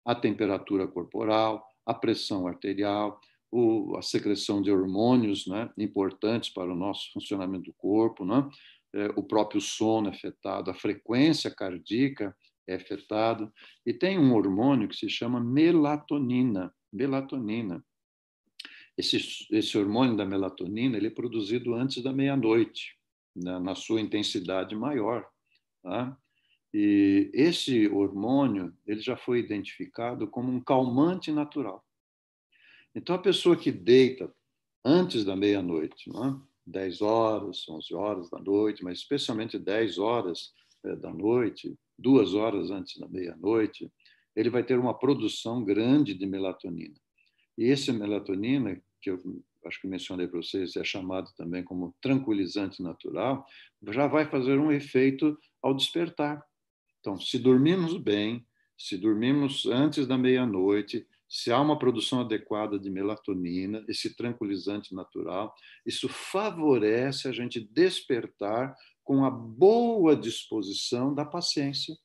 A 0.07 0.15
temperatura 0.15 0.87
corporal, 0.87 1.67
a 1.85 1.93
pressão 1.93 2.47
arterial, 2.47 3.21
a 3.97 4.03
secreção 4.03 4.63
de 4.63 4.71
hormônios 4.71 5.49
né, 5.49 5.69
importantes 5.77 6.51
para 6.51 6.73
o 6.73 6.77
nosso 6.77 7.13
funcionamento 7.13 7.65
do 7.65 7.75
corpo, 7.77 8.25
né, 8.25 8.49
é, 8.95 9.07
o 9.17 9.25
próprio 9.25 9.61
sono 9.61 10.07
é 10.07 10.11
afetado, 10.13 10.71
a 10.71 10.75
frequência 10.75 11.51
cardíaca 11.51 12.33
é 12.69 12.77
afetado 12.77 13.53
e 13.85 13.93
tem 13.93 14.17
um 14.17 14.33
hormônio 14.33 14.89
que 14.89 14.95
se 14.97 15.09
chama 15.09 15.41
melatonina. 15.41 16.73
Melatonina. 16.93 17.85
Esse, 18.99 19.47
esse 19.53 19.79
hormônio 19.79 20.17
da 20.17 20.27
melatonina 20.27 20.97
ele 20.97 21.07
é 21.07 21.11
produzido 21.11 21.73
antes 21.75 22.03
da 22.03 22.13
meia-noite, 22.13 22.97
na, 23.35 23.61
na, 23.61 23.75
sua 23.77 24.01
intensidade 24.01 24.75
maior. 24.75 25.25
Tá? 25.83 26.19
E 26.75 27.31
esse 27.33 27.87
hormônio 27.87 28.77
ele 28.85 29.01
já 29.01 29.17
foi 29.17 29.39
identificado 29.39 30.27
como 30.27 30.51
um 30.51 30.61
calmante 30.61 31.31
natural. 31.31 31.85
Então, 32.93 33.15
a 33.15 33.21
pessoa 33.21 33.57
que 33.57 33.71
deita 33.71 34.35
antes 34.85 35.25
da 35.25 35.37
meia-noite, 35.37 36.11
10 36.67 37.01
horas, 37.01 37.69
11 37.69 37.95
horas 37.95 38.31
da 38.31 38.41
noite, 38.41 38.83
mas 38.83 38.99
especialmente 38.99 39.59
10 39.59 39.99
horas 39.99 40.53
é, 40.85 40.97
da 40.97 41.13
noite, 41.13 41.79
duas 41.97 42.35
horas 42.35 42.71
antes 42.71 42.99
da 42.99 43.09
meia-noite, 43.09 43.91
ele 44.35 44.51
vai 44.51 44.65
ter 44.65 44.79
uma 44.79 44.95
produção 44.95 45.65
grande 45.65 46.15
de 46.15 46.27
melatonina. 46.27 46.95
E 47.57 47.65
esse 47.65 47.91
melatonina, 47.93 48.81
que 49.01 49.11
eu 49.11 49.43
acho 49.65 49.81
que 49.81 49.87
mencionei 49.87 50.27
para 50.27 50.41
vocês, 50.41 50.77
é 50.77 50.85
chamado 50.85 51.31
também 51.37 51.63
como 51.63 51.95
tranquilizante 52.01 52.83
natural, 52.83 53.47
já 53.91 54.07
vai 54.07 54.29
fazer 54.29 54.59
um 54.59 54.73
efeito 54.73 55.39
ao 55.63 55.75
despertar. 55.75 56.45
Então, 57.01 57.21
se 57.21 57.39
dormimos 57.39 57.97
bem, 57.97 58.47
se 58.77 58.97
dormimos 58.97 59.67
antes 59.67 60.07
da 60.07 60.17
meia-noite, 60.17 61.07
se 61.29 61.53
há 61.53 61.61
uma 61.61 61.79
produção 61.79 62.21
adequada 62.21 62.79
de 62.79 62.91
melatonina, 62.91 63.85
esse 63.87 64.17
tranquilizante 64.17 64.95
natural, 64.95 65.55
isso 65.85 66.09
favorece 66.09 67.29
a 67.29 67.33
gente 67.33 67.61
despertar 67.61 68.75
com 69.05 69.25
a 69.25 69.31
boa 69.31 70.17
disposição 70.17 71.15
da 71.15 71.25
paciência, 71.25 71.97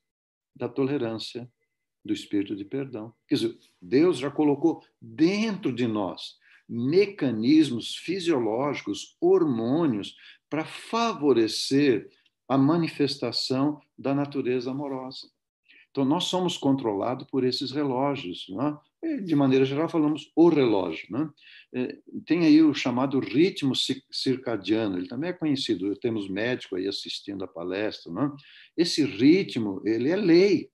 da 0.55 0.67
tolerância, 0.67 1.49
do 2.03 2.13
espírito 2.13 2.55
de 2.55 2.65
perdão. 2.65 3.13
Quer 3.27 3.35
dizer, 3.35 3.59
Deus 3.81 4.17
já 4.17 4.29
colocou 4.29 4.83
dentro 5.01 5.73
de 5.73 5.87
nós 5.87 6.37
mecanismos 6.67 7.95
fisiológicos, 7.95 9.15
hormônios, 9.19 10.15
para 10.49 10.65
favorecer 10.65 12.09
a 12.47 12.57
manifestação 12.57 13.79
da 13.97 14.13
natureza 14.13 14.71
amorosa. 14.71 15.27
Então, 15.89 16.03
nós 16.03 16.25
somos 16.25 16.57
controlados 16.57 17.27
por 17.29 17.43
esses 17.43 17.71
relógios. 17.71 18.47
É? 19.03 19.17
De 19.17 19.35
maneira 19.35 19.63
geral, 19.63 19.87
falamos 19.87 20.31
o 20.35 20.49
relógio. 20.49 21.07
Né? 21.11 21.29
Tem 22.25 22.45
aí 22.45 22.61
o 22.63 22.73
chamado 22.73 23.19
ritmo 23.19 23.73
circadiano, 24.11 24.97
ele 24.97 25.07
também 25.07 25.29
é 25.29 25.33
conhecido, 25.33 25.95
temos 25.97 26.27
médico 26.27 26.75
aí 26.75 26.87
assistindo 26.87 27.43
a 27.43 27.47
palestra. 27.47 28.11
Né? 28.11 28.31
Esse 28.75 29.05
ritmo, 29.05 29.81
ele 29.85 30.09
é 30.09 30.15
lei. 30.15 30.69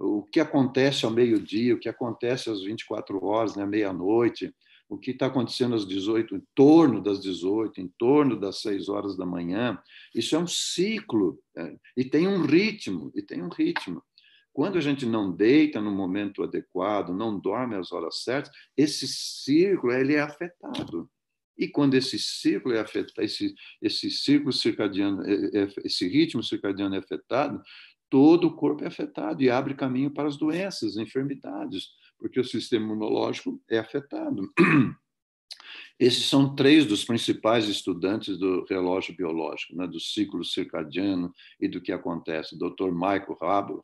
Né? 0.00 0.06
O 0.06 0.22
que 0.22 0.40
acontece 0.40 1.04
ao 1.04 1.10
meio-dia, 1.10 1.74
o 1.74 1.78
que 1.78 1.88
acontece 1.88 2.50
às 2.50 2.62
24 2.62 3.22
horas, 3.24 3.54
né, 3.54 3.66
meia-noite, 3.66 4.54
o 4.88 4.98
que 4.98 5.12
está 5.12 5.26
acontecendo 5.26 5.76
às 5.76 5.86
18, 5.86 6.34
em 6.34 6.42
torno 6.52 7.00
das 7.00 7.20
18, 7.20 7.80
em 7.80 7.88
torno 7.96 8.38
das 8.38 8.60
6 8.60 8.88
horas 8.88 9.16
da 9.16 9.24
manhã, 9.24 9.78
isso 10.12 10.34
é 10.34 10.38
um 10.38 10.48
ciclo 10.48 11.38
é, 11.56 11.76
e 11.96 12.04
tem 12.04 12.26
um 12.26 12.42
ritmo, 12.42 13.12
e 13.14 13.22
tem 13.22 13.40
um 13.40 13.48
ritmo. 13.48 14.02
Quando 14.52 14.78
a 14.78 14.80
gente 14.80 15.06
não 15.06 15.30
deita 15.30 15.80
no 15.80 15.92
momento 15.92 16.42
adequado, 16.42 17.14
não 17.14 17.38
dorme 17.38 17.76
às 17.76 17.92
horas 17.92 18.24
certas, 18.24 18.52
esse 18.76 19.06
círculo 19.06 19.92
ele 19.92 20.14
é 20.14 20.20
afetado. 20.20 21.08
E 21.56 21.68
quando 21.68 21.94
esse 21.94 22.18
círculo 22.18 22.74
é 22.74 22.80
afetado, 22.80 23.22
esse, 23.22 23.54
esse 23.82 24.10
círculo 24.10 24.52
circadiano, 24.52 25.22
é, 25.24 25.34
é, 25.62 25.68
esse 25.84 26.08
ritmo 26.08 26.42
circadiano 26.42 26.94
é 26.94 26.98
afetado, 26.98 27.62
todo 28.10 28.48
o 28.48 28.54
corpo 28.54 28.84
é 28.84 28.88
afetado 28.88 29.42
e 29.42 29.48
abre 29.48 29.74
caminho 29.74 30.10
para 30.10 30.28
as 30.28 30.36
doenças, 30.36 30.96
enfermidades 30.96 31.98
porque 32.20 32.38
o 32.38 32.44
sistema 32.44 32.84
imunológico 32.84 33.60
é 33.68 33.78
afetado. 33.78 34.52
Esses 35.98 36.24
são 36.26 36.54
três 36.54 36.86
dos 36.86 37.04
principais 37.04 37.66
estudantes 37.66 38.38
do 38.38 38.64
relógio 38.68 39.14
biológico, 39.14 39.74
né, 39.76 39.86
do 39.86 40.00
ciclo 40.00 40.44
circadiano 40.44 41.32
e 41.60 41.68
do 41.68 41.80
que 41.80 41.92
acontece. 41.92 42.54
O 42.54 42.58
Dr. 42.58 42.90
Michael 42.90 43.36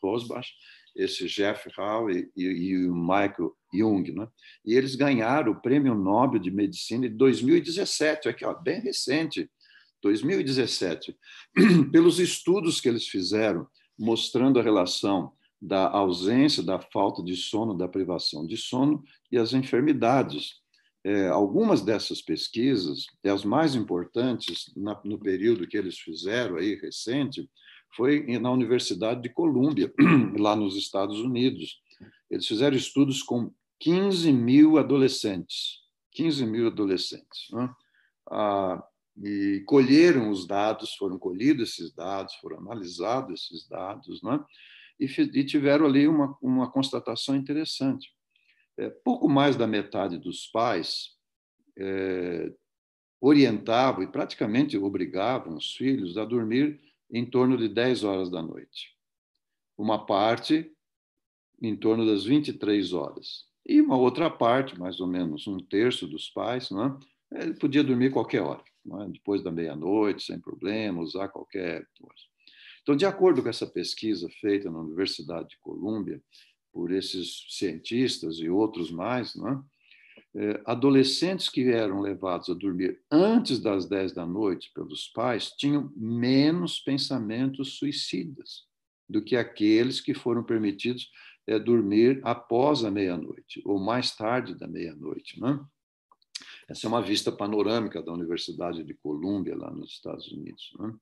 Rosbach, 0.03 0.49
esse 0.95 1.27
Jeff 1.27 1.69
Howe 1.79 2.31
e, 2.35 2.43
e, 2.43 2.89
o 2.89 2.95
Michael 2.95 3.55
Jung. 3.73 4.12
Né? 4.12 4.27
E 4.65 4.75
eles 4.75 4.95
ganharam 4.95 5.53
o 5.53 5.61
Prêmio 5.61 5.95
Nobel 5.95 6.41
de 6.41 6.51
Medicina 6.51 7.07
em 7.07 7.15
2017, 7.15 8.29
aqui, 8.29 8.47
ó, 8.47 8.55
bem 8.55 8.81
recente, 8.81 9.51
2017, 10.03 11.15
pelos 11.93 12.19
estudos 12.19 12.81
que 12.81 12.89
eles 12.89 13.07
fizeram 13.07 13.67
mostrando 13.99 14.59
a 14.59 14.63
relação 14.63 15.33
da 15.61 15.89
ausência, 15.89 16.63
da 16.63 16.79
falta 16.79 17.23
de 17.23 17.35
sono, 17.37 17.77
da 17.77 17.89
privação 17.89 18.47
de 18.47 18.57
sono 18.57 19.03
e 19.31 19.39
as 19.39 19.53
enfermidades. 19.53 20.61
É, 21.03 21.29
algumas 21.29 21.83
dessas 21.83 22.21
pesquisas, 22.21 23.07
e 23.23 23.29
as 23.29 23.45
mais 23.45 23.77
importantes 23.77 24.73
na, 24.77 25.01
no 25.05 25.19
período 25.19 25.67
que 25.67 25.77
eles 25.77 25.99
fizeram 25.99 26.57
aí 26.57 26.75
recente, 26.75 27.49
foi 27.97 28.27
na 28.39 28.51
Universidade 28.51 29.23
de 29.23 29.29
Colômbia, 29.29 29.93
lá 30.37 30.57
nos 30.57 30.77
Estados 30.77 31.21
Unidos. 31.21 31.81
Eles 32.31 32.47
fizeram 32.47 32.77
estudos 32.77 33.23
com 33.23 33.53
15 33.81 34.33
mil 34.33 34.79
adolescentes, 34.79 35.81
15 36.13 36.45
mil 36.45 36.67
adolescentes, 36.67 37.47
né? 37.53 37.71
ah, 38.31 38.83
e 39.22 39.62
colheram 39.66 40.31
os 40.31 40.46
dados, 40.46 40.94
foram 40.94 41.18
colhidos 41.18 41.70
esses 41.70 41.92
dados, 41.92 42.35
foram 42.37 42.59
analisados 42.59 43.42
esses 43.42 43.66
dados, 43.68 44.22
né? 44.22 44.44
e, 44.98 45.05
e 45.05 45.44
tiveram 45.44 45.87
ali 45.87 46.07
uma, 46.07 46.37
uma 46.40 46.70
constatação 46.70 47.37
interessante. 47.37 48.12
É, 48.76 48.90
pouco 48.90 49.29
mais 49.29 49.57
da 49.57 49.66
metade 49.66 50.18
dos 50.18 50.46
pais 50.48 51.16
é, 51.79 52.52
orientavam 53.20 54.02
e 54.02 54.07
praticamente 54.07 54.76
obrigavam 54.76 55.55
os 55.55 55.74
filhos 55.74 56.18
a 56.18 56.24
dormir 56.24 56.81
em 57.11 57.24
torno 57.24 57.57
de 57.57 57.68
10 57.68 58.05
horas 58.05 58.31
da 58.31 58.42
noite. 58.42 58.94
Uma 59.79 60.05
parte 60.05 60.70
em 61.62 61.74
torno 61.76 62.05
das 62.05 62.24
23 62.24 62.92
horas. 62.92 63.46
E 63.64 63.81
uma 63.81 63.96
outra 63.96 64.31
parte, 64.31 64.79
mais 64.79 65.00
ou 65.00 65.07
menos 65.07 65.46
um 65.46 65.59
terço 65.59 66.07
dos 66.07 66.29
pais, 66.29 66.70
não 66.70 67.00
é? 67.33 67.42
ele 67.42 67.55
podia 67.55 67.83
dormir 67.83 68.12
qualquer 68.12 68.40
hora, 68.40 68.62
é? 69.03 69.09
depois 69.09 69.42
da 69.42 69.51
meia-noite, 69.51 70.25
sem 70.25 70.38
problema, 70.38 71.01
usar 71.01 71.29
qualquer 71.29 71.87
coisa. 71.99 72.22
Então, 72.83 72.94
de 72.94 73.05
acordo 73.05 73.42
com 73.42 73.49
essa 73.49 73.66
pesquisa 73.66 74.29
feita 74.40 74.70
na 74.70 74.79
Universidade 74.79 75.49
de 75.49 75.59
Colômbia, 75.59 76.22
por 76.72 76.92
esses 76.92 77.46
cientistas 77.49 78.37
e 78.38 78.49
outros 78.49 78.90
mais, 78.90 79.35
né, 79.35 79.62
adolescentes 80.66 81.49
que 81.49 81.70
eram 81.70 82.01
levados 82.01 82.51
a 82.51 82.55
dormir 82.55 83.01
antes 83.11 83.59
das 83.59 83.87
10 83.87 84.12
da 84.12 84.27
noite 84.27 84.70
pelos 84.75 85.09
pais 85.09 85.51
tinham 85.53 85.90
menos 85.96 86.79
pensamentos 86.79 87.79
suicidas 87.79 88.64
do 89.09 89.22
que 89.22 89.35
aqueles 89.35 90.01
que 90.01 90.12
foram 90.12 90.44
permitidos 90.44 91.11
é, 91.46 91.59
dormir 91.59 92.20
após 92.22 92.85
a 92.85 92.90
meia-noite 92.90 93.62
ou 93.64 93.79
mais 93.79 94.14
tarde 94.14 94.55
da 94.55 94.66
meia-noite. 94.66 95.40
Né? 95.40 95.59
Essa 96.68 96.87
é 96.87 96.88
uma 96.88 97.02
vista 97.02 97.31
panorâmica 97.31 98.02
da 98.02 98.12
Universidade 98.12 98.83
de 98.83 98.94
Colômbia, 98.94 99.57
lá 99.57 99.70
nos 99.70 99.90
Estados 99.90 100.31
Unidos. 100.33 100.72
Né? 100.79 100.94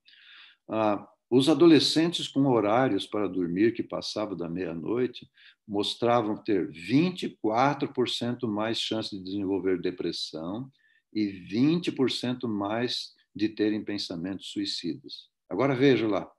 Ah, 0.69 1.07
os 1.29 1.49
adolescentes 1.49 2.27
com 2.27 2.45
horários 2.45 3.07
para 3.07 3.27
dormir 3.27 3.73
que 3.73 3.81
passavam 3.81 4.37
da 4.37 4.47
meia-noite 4.47 5.27
mostravam 5.67 6.37
ter 6.37 6.69
24% 6.71 8.47
mais 8.47 8.79
chance 8.79 9.17
de 9.17 9.23
desenvolver 9.23 9.81
depressão 9.81 10.71
e 11.11 11.25
20% 11.25 12.47
mais 12.47 13.13
de 13.35 13.49
terem 13.49 13.83
pensamentos 13.83 14.51
suicidas. 14.51 15.29
Agora 15.49 15.75
veja 15.75 16.07
lá, 16.07 16.31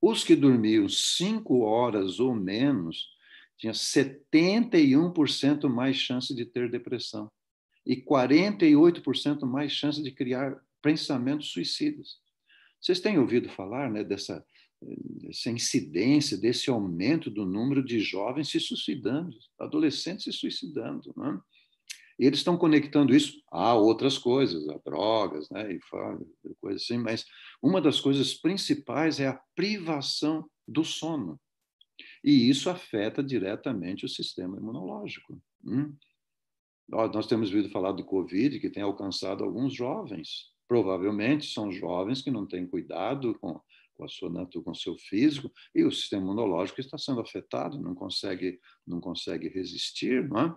os 0.00 0.22
que 0.22 0.36
dormiam 0.36 0.88
cinco 0.88 1.62
horas 1.62 2.20
ou 2.20 2.32
menos 2.32 3.08
tinham 3.56 3.74
71% 3.74 5.68
mais 5.68 5.96
chance 5.96 6.32
de 6.32 6.46
ter 6.46 6.70
depressão 6.70 7.28
e 7.88 7.96
48% 7.96 9.46
mais 9.46 9.72
chance 9.72 10.02
de 10.02 10.12
criar 10.12 10.60
pensamentos 10.82 11.50
suicidas. 11.50 12.18
Vocês 12.78 13.00
têm 13.00 13.18
ouvido 13.18 13.48
falar 13.48 13.90
né, 13.90 14.04
dessa, 14.04 14.44
dessa 15.22 15.50
incidência, 15.50 16.36
desse 16.36 16.68
aumento 16.68 17.30
do 17.30 17.46
número 17.46 17.82
de 17.82 17.98
jovens 17.98 18.50
se 18.50 18.60
suicidando, 18.60 19.34
adolescentes 19.58 20.24
se 20.24 20.32
suicidando. 20.32 21.14
Né? 21.16 21.40
E 22.20 22.26
eles 22.26 22.40
estão 22.40 22.58
conectando 22.58 23.16
isso 23.16 23.40
a 23.50 23.74
outras 23.74 24.18
coisas, 24.18 24.68
a 24.68 24.78
drogas, 24.84 25.48
né, 25.48 25.72
e 25.72 25.80
coisas 26.60 26.82
assim, 26.82 26.98
mas 26.98 27.24
uma 27.62 27.80
das 27.80 28.00
coisas 28.00 28.34
principais 28.34 29.18
é 29.18 29.28
a 29.28 29.40
privação 29.56 30.48
do 30.66 30.84
sono. 30.84 31.40
E 32.22 32.50
isso 32.50 32.68
afeta 32.68 33.22
diretamente 33.22 34.04
o 34.04 34.08
sistema 34.08 34.58
imunológico. 34.58 35.40
Hum? 35.64 35.96
Nós 36.88 37.26
temos 37.26 37.50
ouvido 37.50 37.70
falar 37.70 37.92
do 37.92 38.04
Covid, 38.04 38.58
que 38.60 38.70
tem 38.70 38.82
alcançado 38.82 39.44
alguns 39.44 39.74
jovens, 39.74 40.46
provavelmente 40.66 41.46
são 41.46 41.70
jovens 41.70 42.22
que 42.22 42.30
não 42.30 42.46
têm 42.46 42.66
cuidado 42.66 43.38
com, 43.40 43.60
com 43.94 44.04
a 44.04 44.08
sua 44.08 44.30
com 44.64 44.70
o 44.70 44.74
seu 44.74 44.96
físico 44.96 45.52
e 45.74 45.84
o 45.84 45.92
sistema 45.92 46.22
imunológico 46.22 46.80
está 46.80 46.96
sendo 46.96 47.20
afetado, 47.20 47.80
não 47.80 47.94
consegue 47.94 48.58
não 48.86 49.00
consegue 49.00 49.48
resistir, 49.48 50.26
não 50.28 50.40
é? 50.40 50.56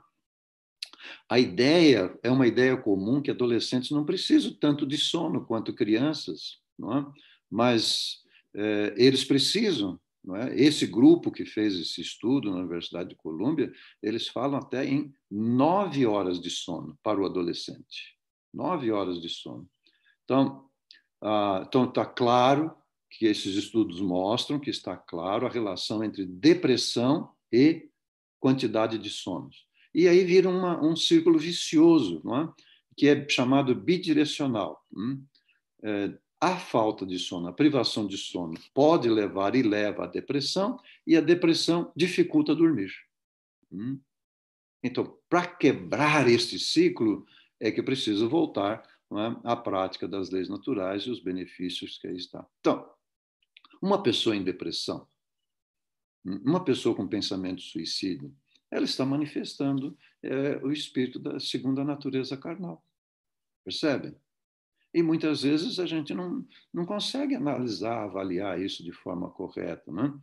A 1.29 1.39
ideia 1.39 2.17
é 2.21 2.29
uma 2.29 2.45
ideia 2.45 2.77
comum 2.77 3.21
que 3.21 3.31
adolescentes 3.31 3.89
não 3.91 4.05
precisam 4.05 4.53
tanto 4.53 4.85
de 4.85 4.97
sono 4.97 5.45
quanto 5.45 5.73
crianças, 5.73 6.59
não 6.77 6.97
é? 6.97 7.05
Mas 7.49 8.21
é, 8.55 8.93
eles 8.97 9.23
precisam, 9.23 9.99
é? 10.35 10.55
Esse 10.55 10.85
grupo 10.85 11.31
que 11.31 11.45
fez 11.45 11.75
esse 11.79 12.01
estudo 12.01 12.51
na 12.51 12.57
Universidade 12.57 13.09
de 13.09 13.15
Colômbia, 13.15 13.71
eles 14.01 14.27
falam 14.27 14.59
até 14.59 14.85
em 14.85 15.13
nove 15.29 16.05
horas 16.05 16.39
de 16.39 16.49
sono 16.49 16.97
para 17.01 17.19
o 17.19 17.25
adolescente, 17.25 18.15
nove 18.53 18.91
horas 18.91 19.19
de 19.19 19.29
sono. 19.29 19.67
Então, 20.23 20.69
ah, 21.21 21.63
então 21.67 21.85
está 21.85 22.05
claro 22.05 22.75
que 23.09 23.25
esses 23.25 23.55
estudos 23.55 23.99
mostram 23.99 24.59
que 24.59 24.69
está 24.69 24.95
claro 24.95 25.45
a 25.45 25.49
relação 25.49 26.03
entre 26.03 26.25
depressão 26.25 27.29
e 27.51 27.89
quantidade 28.39 28.97
de 28.97 29.09
sonos. 29.09 29.65
E 29.93 30.07
aí 30.07 30.23
vira 30.23 30.49
uma, 30.49 30.81
um 30.81 30.95
círculo 30.95 31.37
vicioso, 31.37 32.21
é? 32.33 32.63
que 32.95 33.07
é 33.07 33.27
chamado 33.27 33.75
bidirecional. 33.75 34.81
Hum? 34.95 35.23
É, 35.83 36.17
a 36.41 36.57
falta 36.57 37.05
de 37.05 37.19
sono, 37.19 37.47
a 37.47 37.53
privação 37.53 38.07
de 38.07 38.17
sono, 38.17 38.59
pode 38.73 39.07
levar 39.07 39.55
e 39.55 39.61
leva 39.61 40.05
à 40.05 40.07
depressão, 40.07 40.81
e 41.05 41.15
a 41.15 41.21
depressão 41.21 41.93
dificulta 41.95 42.55
dormir. 42.55 42.91
Hum? 43.71 44.01
Então, 44.83 45.19
para 45.29 45.45
quebrar 45.45 46.27
este 46.27 46.57
ciclo, 46.57 47.27
é 47.59 47.71
que 47.71 47.83
preciso 47.83 48.27
voltar 48.27 48.81
é, 49.11 49.15
à 49.43 49.55
prática 49.55 50.07
das 50.07 50.31
leis 50.31 50.49
naturais 50.49 51.03
e 51.03 51.11
os 51.11 51.19
benefícios 51.19 51.99
que 51.99 52.07
aí 52.07 52.17
está. 52.17 52.43
Então, 52.59 52.91
uma 53.79 54.01
pessoa 54.01 54.35
em 54.35 54.43
depressão, 54.43 55.07
uma 56.25 56.63
pessoa 56.63 56.95
com 56.95 57.07
pensamento 57.07 57.61
suicida, 57.61 58.31
ela 58.71 58.85
está 58.85 59.05
manifestando 59.05 59.95
é, 60.23 60.57
o 60.57 60.71
espírito 60.71 61.19
da 61.19 61.39
segunda 61.39 61.83
natureza 61.83 62.35
carnal. 62.35 62.83
Percebem? 63.63 64.15
E 64.93 65.01
muitas 65.01 65.43
vezes 65.43 65.79
a 65.79 65.85
gente 65.85 66.13
não, 66.13 66.45
não 66.73 66.85
consegue 66.85 67.35
analisar, 67.35 68.03
avaliar 68.03 68.61
isso 68.61 68.83
de 68.83 68.91
forma 68.91 69.29
correta. 69.29 69.91
Né? 69.91 70.13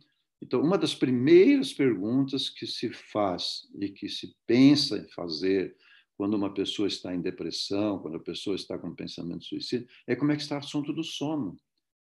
Então, 0.41 0.61
uma 0.61 0.77
das 0.77 0.93
primeiras 0.93 1.73
perguntas 1.73 2.49
que 2.49 2.67
se 2.67 2.91
faz 2.91 3.67
e 3.79 3.89
que 3.89 4.07
se 4.07 4.35
pensa 4.45 4.97
em 4.97 5.07
fazer 5.09 5.75
quando 6.15 6.33
uma 6.33 6.53
pessoa 6.53 6.87
está 6.87 7.15
em 7.15 7.21
depressão, 7.21 7.99
quando 7.99 8.17
a 8.17 8.19
pessoa 8.19 8.55
está 8.55 8.77
com 8.77 8.93
pensamento 8.93 9.45
suicida, 9.45 9.87
é 10.05 10.15
como 10.15 10.31
é 10.31 10.35
que 10.35 10.41
está 10.41 10.55
o 10.55 10.59
assunto 10.59 10.91
do 10.93 11.03
sono. 11.03 11.57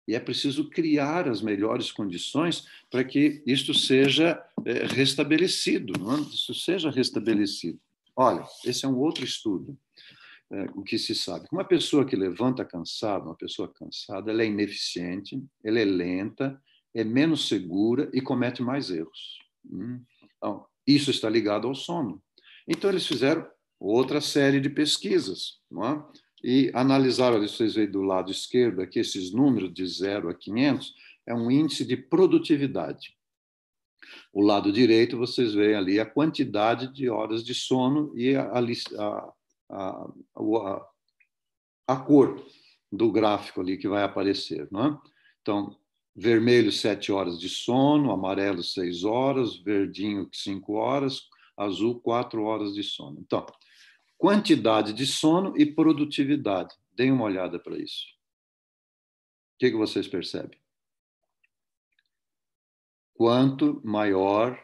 E 0.07 0.13
é 0.13 0.19
preciso 0.19 0.69
criar 0.69 1.29
as 1.29 1.41
melhores 1.41 1.91
condições 1.91 2.67
para 2.91 3.03
que 3.03 3.41
isto 3.47 3.73
seja 3.73 4.43
é, 4.65 4.85
restabelecido, 4.85 5.93
não 5.97 6.17
é? 6.17 6.19
isso 6.21 6.53
seja 6.53 6.91
restabelecido. 6.91 7.79
Olha, 8.15 8.45
esse 8.65 8.85
é 8.85 8.87
um 8.87 8.97
outro 8.97 9.23
estudo, 9.23 9.77
é, 10.51 10.65
o 10.75 10.83
que 10.83 10.97
se 10.97 11.15
sabe. 11.15 11.47
Uma 11.51 11.63
pessoa 11.63 12.05
que 12.05 12.15
levanta 12.15 12.65
cansada, 12.65 13.25
uma 13.25 13.35
pessoa 13.35 13.71
cansada, 13.73 14.31
ela 14.31 14.43
é 14.43 14.47
ineficiente, 14.47 15.41
ela 15.63 15.79
é 15.79 15.85
lenta, 15.85 16.61
é 16.93 17.03
menos 17.03 17.47
segura 17.47 18.09
e 18.13 18.21
comete 18.21 18.61
mais 18.61 18.89
erros. 18.89 19.39
Hum? 19.65 20.03
Então, 20.37 20.65
isso 20.85 21.09
está 21.09 21.29
ligado 21.29 21.67
ao 21.67 21.75
sono. 21.75 22.21
Então, 22.67 22.89
eles 22.89 23.07
fizeram 23.07 23.47
outra 23.79 24.21
série 24.21 24.59
de 24.59 24.69
pesquisas, 24.69 25.59
não 25.69 25.85
é? 25.85 26.05
e 26.43 26.69
analisaram, 26.73 27.39
vocês 27.39 27.75
veem 27.75 27.89
do 27.89 28.01
lado 28.01 28.29
esquerdo 28.29 28.81
aqui, 28.81 28.99
esses 28.99 29.31
números 29.31 29.73
de 29.73 29.85
0 29.87 30.29
a 30.29 30.33
500, 30.33 30.93
é 31.25 31.33
um 31.33 31.49
índice 31.49 31.85
de 31.85 31.95
produtividade. 31.95 33.15
O 34.33 34.41
lado 34.41 34.71
direito, 34.71 35.17
vocês 35.17 35.53
veem 35.53 35.75
ali 35.75 35.99
a 35.99 36.05
quantidade 36.05 36.93
de 36.93 37.09
horas 37.09 37.45
de 37.45 37.53
sono 37.53 38.11
e 38.17 38.35
a, 38.35 38.51
a, 38.51 39.33
a, 39.73 40.07
a, 40.35 40.87
a 41.87 41.95
cor 41.97 42.43
do 42.91 43.11
gráfico 43.11 43.61
ali 43.61 43.77
que 43.77 43.87
vai 43.87 44.03
aparecer. 44.03 44.67
Não 44.71 44.85
é? 44.85 44.99
Então, 45.41 45.77
vermelho, 46.15 46.71
7 46.71 47.11
horas 47.11 47.39
de 47.39 47.49
sono, 47.49 48.11
amarelo, 48.11 48.63
6 48.63 49.03
horas, 49.03 49.57
verdinho, 49.57 50.29
5 50.31 50.73
horas, 50.73 51.27
azul, 51.57 51.99
4 51.99 52.43
horas 52.43 52.73
de 52.73 52.83
sono. 52.83 53.19
Então, 53.19 53.45
quantidade 54.17 54.93
de 54.93 55.05
sono 55.05 55.53
e 55.57 55.65
produtividade. 55.65 56.75
Deem 56.93 57.11
uma 57.11 57.25
olhada 57.25 57.59
para 57.59 57.77
isso. 57.77 58.05
O 59.55 59.59
que, 59.59 59.71
que 59.71 59.77
vocês 59.77 60.07
percebem? 60.07 60.59
Quanto 63.13 63.81
maior 63.83 64.61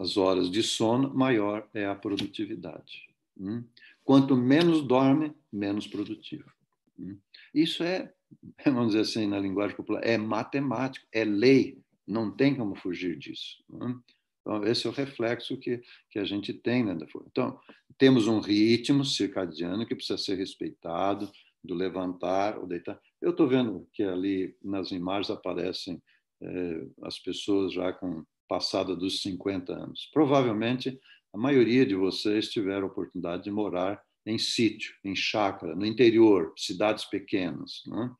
as 0.00 0.16
horas 0.16 0.50
de 0.50 0.62
sono, 0.62 1.14
maior 1.14 1.68
é 1.72 1.86
a 1.86 1.94
produtividade. 1.94 3.09
Hum? 3.40 3.64
Quanto 4.04 4.36
menos 4.36 4.82
dorme, 4.82 5.34
menos 5.52 5.86
produtivo. 5.86 6.50
Hum? 6.98 7.16
Isso 7.54 7.82
é, 7.82 8.12
vamos 8.64 8.88
dizer 8.88 9.00
assim, 9.00 9.26
na 9.26 9.38
linguagem 9.38 9.76
popular, 9.76 10.04
é 10.04 10.18
matemático, 10.18 11.06
é 11.12 11.24
lei, 11.24 11.78
não 12.06 12.30
tem 12.30 12.54
como 12.54 12.74
fugir 12.76 13.16
disso. 13.16 13.64
Hum? 13.70 14.00
Então, 14.42 14.64
esse 14.64 14.86
é 14.86 14.90
o 14.90 14.92
reflexo 14.92 15.56
que, 15.56 15.82
que 16.10 16.18
a 16.18 16.24
gente 16.24 16.52
tem. 16.52 16.84
Né? 16.84 16.96
Então, 17.26 17.58
temos 17.98 18.26
um 18.26 18.40
ritmo 18.40 19.04
circadiano 19.04 19.86
que 19.86 19.94
precisa 19.94 20.18
ser 20.18 20.36
respeitado, 20.36 21.30
do 21.62 21.74
levantar 21.74 22.58
ou 22.58 22.66
deitar. 22.66 22.98
Eu 23.20 23.30
estou 23.30 23.46
vendo 23.46 23.86
que 23.92 24.02
ali 24.02 24.56
nas 24.62 24.90
imagens 24.90 25.30
aparecem 25.30 26.02
eh, 26.42 26.86
as 27.02 27.18
pessoas 27.18 27.72
já 27.72 27.92
com 27.92 28.24
passada 28.48 28.96
dos 28.96 29.20
50 29.22 29.72
anos. 29.72 30.08
Provavelmente 30.12 30.98
a 31.32 31.38
maioria 31.38 31.86
de 31.86 31.94
vocês 31.94 32.48
tiveram 32.48 32.88
a 32.88 32.90
oportunidade 32.90 33.44
de 33.44 33.50
morar 33.50 34.02
em 34.26 34.38
sítio, 34.38 34.94
em 35.04 35.14
chácara, 35.14 35.74
no 35.74 35.86
interior, 35.86 36.52
cidades 36.56 37.04
pequenas. 37.04 37.82
Né? 37.86 38.10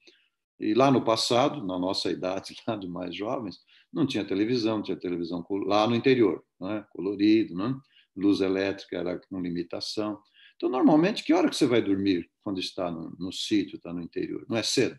E 0.61 0.75
lá 0.75 0.91
no 0.91 1.05
passado, 1.05 1.65
na 1.67 1.79
nossa 1.79 2.11
idade, 2.11 2.55
lá 2.67 2.77
de 2.77 2.89
mais 2.89 3.15
jovens, 3.15 3.59
não 3.93 4.07
tinha 4.07 4.25
televisão, 4.25 4.83
tinha 4.83 4.97
televisão 4.97 5.45
lá 5.67 5.87
no 5.87 5.97
interior, 5.97 6.45
né? 6.61 6.85
colorido, 6.91 7.55
né? 7.55 7.75
luz 8.17 8.41
elétrica 8.41 8.99
era 8.99 9.19
com 9.19 9.41
limitação. 9.41 10.21
Então, 10.57 10.69
normalmente, 10.69 11.25
que 11.25 11.33
hora 11.33 11.49
que 11.49 11.57
você 11.57 11.67
vai 11.67 11.81
dormir 11.81 12.31
quando 12.45 12.61
está 12.61 12.91
no, 12.91 13.11
no 13.19 13.33
sítio, 13.33 13.77
está 13.77 13.93
no 13.93 14.03
interior? 14.03 14.45
Não 14.49 14.57
é 14.57 14.63
cedo. 14.63 14.99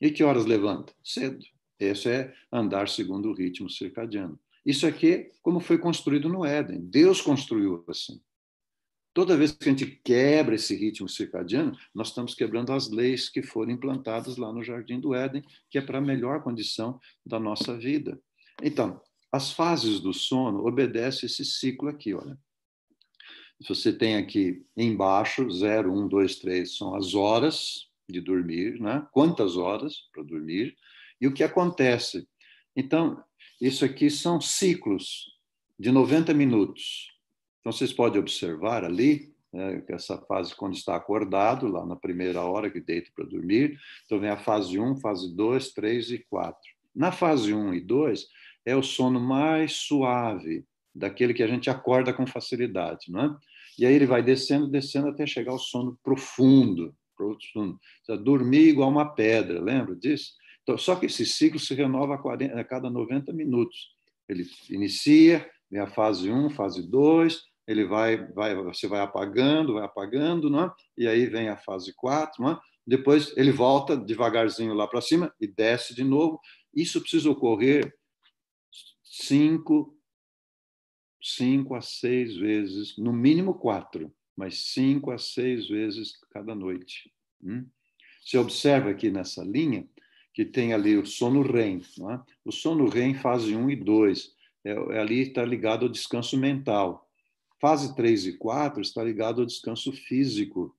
E 0.00 0.10
que 0.10 0.24
horas 0.24 0.46
levanta? 0.46 0.94
Cedo. 1.04 1.44
Esse 1.78 2.08
é 2.08 2.34
andar 2.52 2.88
segundo 2.88 3.28
o 3.28 3.34
ritmo 3.34 3.68
circadiano. 3.68 4.38
Isso 4.68 4.86
aqui, 4.86 5.30
como 5.40 5.60
foi 5.60 5.78
construído 5.78 6.28
no 6.28 6.44
Éden. 6.44 6.78
Deus 6.82 7.22
construiu 7.22 7.82
assim. 7.88 8.20
Toda 9.14 9.34
vez 9.34 9.50
que 9.50 9.66
a 9.66 9.72
gente 9.72 9.86
quebra 10.04 10.56
esse 10.56 10.76
ritmo 10.76 11.08
circadiano, 11.08 11.74
nós 11.94 12.08
estamos 12.08 12.34
quebrando 12.34 12.70
as 12.74 12.90
leis 12.90 13.30
que 13.30 13.42
foram 13.42 13.72
implantadas 13.72 14.36
lá 14.36 14.52
no 14.52 14.62
Jardim 14.62 15.00
do 15.00 15.14
Éden, 15.14 15.42
que 15.70 15.78
é 15.78 15.80
para 15.80 15.96
a 15.96 16.02
melhor 16.02 16.42
condição 16.42 17.00
da 17.24 17.40
nossa 17.40 17.78
vida. 17.78 18.20
Então, 18.62 19.00
as 19.32 19.50
fases 19.50 20.00
do 20.00 20.12
sono 20.12 20.66
obedecem 20.66 21.26
esse 21.26 21.46
ciclo 21.46 21.88
aqui, 21.88 22.12
olha. 22.12 22.38
Você 23.66 23.90
tem 23.90 24.16
aqui 24.16 24.66
embaixo, 24.76 25.50
0, 25.50 25.90
1, 25.90 26.08
2, 26.08 26.36
3, 26.40 26.76
são 26.76 26.94
as 26.94 27.14
horas 27.14 27.88
de 28.06 28.20
dormir, 28.20 28.78
né? 28.78 29.06
Quantas 29.12 29.56
horas 29.56 30.10
para 30.12 30.22
dormir 30.22 30.76
e 31.18 31.26
o 31.26 31.32
que 31.32 31.42
acontece. 31.42 32.28
Então, 32.76 33.24
isso 33.60 33.84
aqui 33.84 34.10
são 34.10 34.40
ciclos 34.40 35.36
de 35.78 35.90
90 35.90 36.32
minutos. 36.34 37.12
Então, 37.60 37.72
vocês 37.72 37.92
podem 37.92 38.20
observar 38.20 38.84
ali, 38.84 39.32
né, 39.52 39.82
essa 39.88 40.18
fase 40.22 40.54
quando 40.54 40.74
está 40.74 40.96
acordado, 40.96 41.66
lá 41.66 41.84
na 41.84 41.96
primeira 41.96 42.42
hora 42.42 42.70
que 42.70 42.80
deita 42.80 43.10
para 43.14 43.24
dormir. 43.24 43.78
Então, 44.04 44.20
vem 44.20 44.30
a 44.30 44.36
fase 44.36 44.78
1, 44.78 44.96
fase 44.96 45.34
2, 45.34 45.72
3 45.72 46.10
e 46.12 46.18
4. 46.30 46.58
Na 46.94 47.12
fase 47.12 47.52
1 47.52 47.74
e 47.74 47.80
2, 47.80 48.26
é 48.64 48.76
o 48.76 48.82
sono 48.82 49.20
mais 49.20 49.72
suave, 49.72 50.64
daquele 50.94 51.32
que 51.32 51.42
a 51.42 51.46
gente 51.46 51.70
acorda 51.70 52.12
com 52.12 52.26
facilidade, 52.26 53.10
não 53.10 53.20
é? 53.20 53.36
E 53.78 53.86
aí 53.86 53.94
ele 53.94 54.06
vai 54.06 54.22
descendo, 54.22 54.66
descendo 54.66 55.08
até 55.08 55.24
chegar 55.26 55.52
ao 55.52 55.58
sono 55.58 55.96
profundo, 56.02 56.92
profundo. 57.16 57.78
Dormir 58.24 58.68
igual 58.68 58.90
uma 58.90 59.14
pedra, 59.14 59.60
lembra 59.60 59.94
disso? 59.94 60.32
Então, 60.68 60.76
só 60.76 60.96
que 60.96 61.06
esse 61.06 61.24
ciclo 61.24 61.58
se 61.58 61.72
renova 61.72 62.16
a, 62.16 62.18
40, 62.18 62.60
a 62.60 62.62
cada 62.62 62.90
90 62.90 63.32
minutos. 63.32 63.96
Ele 64.28 64.44
inicia, 64.68 65.50
vem 65.70 65.80
a 65.80 65.86
fase 65.86 66.30
1, 66.30 66.50
fase 66.50 66.86
2, 66.86 67.42
ele 67.66 67.86
vai, 67.86 68.30
vai, 68.34 68.54
você 68.54 68.86
vai 68.86 69.00
apagando, 69.00 69.72
vai 69.72 69.84
apagando, 69.86 70.50
não 70.50 70.64
é? 70.64 70.72
e 70.98 71.08
aí 71.08 71.24
vem 71.24 71.48
a 71.48 71.56
fase 71.56 71.94
4, 71.96 72.42
não 72.42 72.50
é? 72.50 72.60
depois 72.86 73.34
ele 73.34 73.50
volta 73.50 73.96
devagarzinho 73.96 74.74
lá 74.74 74.86
para 74.86 75.00
cima 75.00 75.34
e 75.40 75.46
desce 75.46 75.94
de 75.94 76.04
novo. 76.04 76.38
Isso 76.74 77.00
precisa 77.00 77.30
ocorrer 77.30 77.90
cinco, 79.02 79.98
cinco 81.22 81.74
a 81.74 81.80
seis 81.80 82.36
vezes, 82.36 82.94
no 82.98 83.14
mínimo 83.14 83.54
quatro, 83.54 84.14
mas 84.36 84.64
cinco 84.74 85.10
a 85.10 85.16
seis 85.16 85.66
vezes 85.66 86.12
cada 86.30 86.54
noite. 86.54 87.10
Hum? 87.42 87.66
Você 88.22 88.36
observa 88.36 88.90
aqui 88.90 89.10
nessa 89.10 89.42
linha 89.42 89.88
que 90.38 90.44
tem 90.44 90.72
ali 90.72 90.96
o 90.96 91.04
sono 91.04 91.42
REM. 91.42 91.82
É? 92.12 92.20
O 92.44 92.52
sono 92.52 92.88
REM 92.88 93.12
fase 93.12 93.56
1 93.56 93.70
e 93.70 93.74
2, 93.74 94.32
é, 94.64 94.70
é, 94.70 95.00
ali 95.00 95.22
está 95.22 95.44
ligado 95.44 95.84
ao 95.84 95.88
descanso 95.88 96.38
mental. 96.38 97.10
Fase 97.60 97.96
3 97.96 98.26
e 98.26 98.32
4 98.34 98.80
está 98.80 99.02
ligado 99.02 99.40
ao 99.40 99.46
descanso 99.46 99.90
físico. 99.90 100.72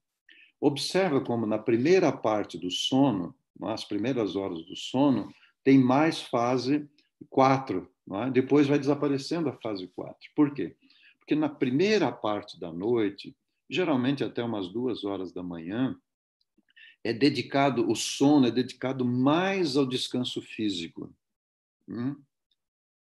Observa 0.62 1.20
como 1.20 1.46
na 1.46 1.58
primeira 1.58 2.10
parte 2.10 2.58
do 2.58 2.72
sono, 2.72 3.36
nas 3.60 3.84
primeiras 3.84 4.38
horas 4.38 4.66
do 4.66 4.78
sono, 4.78 5.30
tem 5.62 5.78
mais 5.78 6.22
fase 6.22 6.88
4, 7.30 7.86
é? 8.14 8.32
depois 8.32 8.66
vai 8.66 8.80
desaparecendo 8.80 9.50
a 9.50 9.54
fase 9.62 9.88
4. 9.88 10.16
Por 10.34 10.54
quê? 10.54 10.74
Porque 11.20 11.36
na 11.36 11.50
primeira 11.50 12.10
parte 12.14 12.58
da 12.58 12.72
noite, 12.72 13.36
geralmente 13.70 14.24
até 14.24 14.42
umas 14.42 14.70
duas 14.70 15.04
horas 15.04 15.34
da 15.34 15.44
manhã, 15.44 15.98
é 17.04 17.14
dedicado, 17.14 17.90
o 17.90 17.96
sono 17.96 18.48
é 18.48 18.52
dedicado 18.52 19.06
mais 19.06 19.78
ao 19.78 19.86
descanso 19.86 20.42
físico 20.42 21.14
hum? 21.88 22.16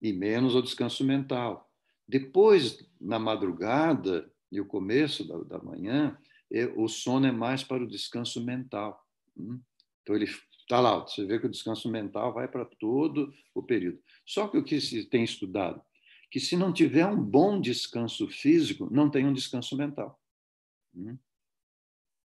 e 0.01 0.13
menos 0.13 0.55
ao 0.55 0.61
descanso 0.61 1.03
mental. 1.03 1.69
Depois, 2.07 2.85
na 2.99 3.19
madrugada 3.19 4.31
e 4.51 4.59
o 4.59 4.65
começo 4.65 5.27
da, 5.27 5.57
da 5.57 5.63
manhã, 5.63 6.17
é, 6.51 6.65
o 6.75 6.87
sono 6.87 7.25
é 7.25 7.31
mais 7.31 7.63
para 7.63 7.83
o 7.83 7.87
descanso 7.87 8.43
mental. 8.43 9.05
Hum? 9.37 9.59
Então, 10.01 10.15
ele 10.15 10.25
está 10.25 10.79
lá, 10.79 10.99
você 10.99 11.25
vê 11.25 11.39
que 11.39 11.45
o 11.45 11.51
descanso 11.51 11.89
mental 11.89 12.33
vai 12.33 12.47
para 12.47 12.65
todo 12.65 13.33
o 13.53 13.61
período. 13.61 14.01
Só 14.25 14.47
que 14.47 14.57
o 14.57 14.63
que 14.63 14.79
se 14.81 15.05
tem 15.05 15.23
estudado, 15.23 15.81
que 16.29 16.39
se 16.39 16.55
não 16.55 16.73
tiver 16.73 17.05
um 17.05 17.21
bom 17.21 17.59
descanso 17.59 18.27
físico, 18.27 18.89
não 18.91 19.09
tem 19.09 19.25
um 19.25 19.33
descanso 19.33 19.75
mental. 19.75 20.19
Hum? 20.95 21.17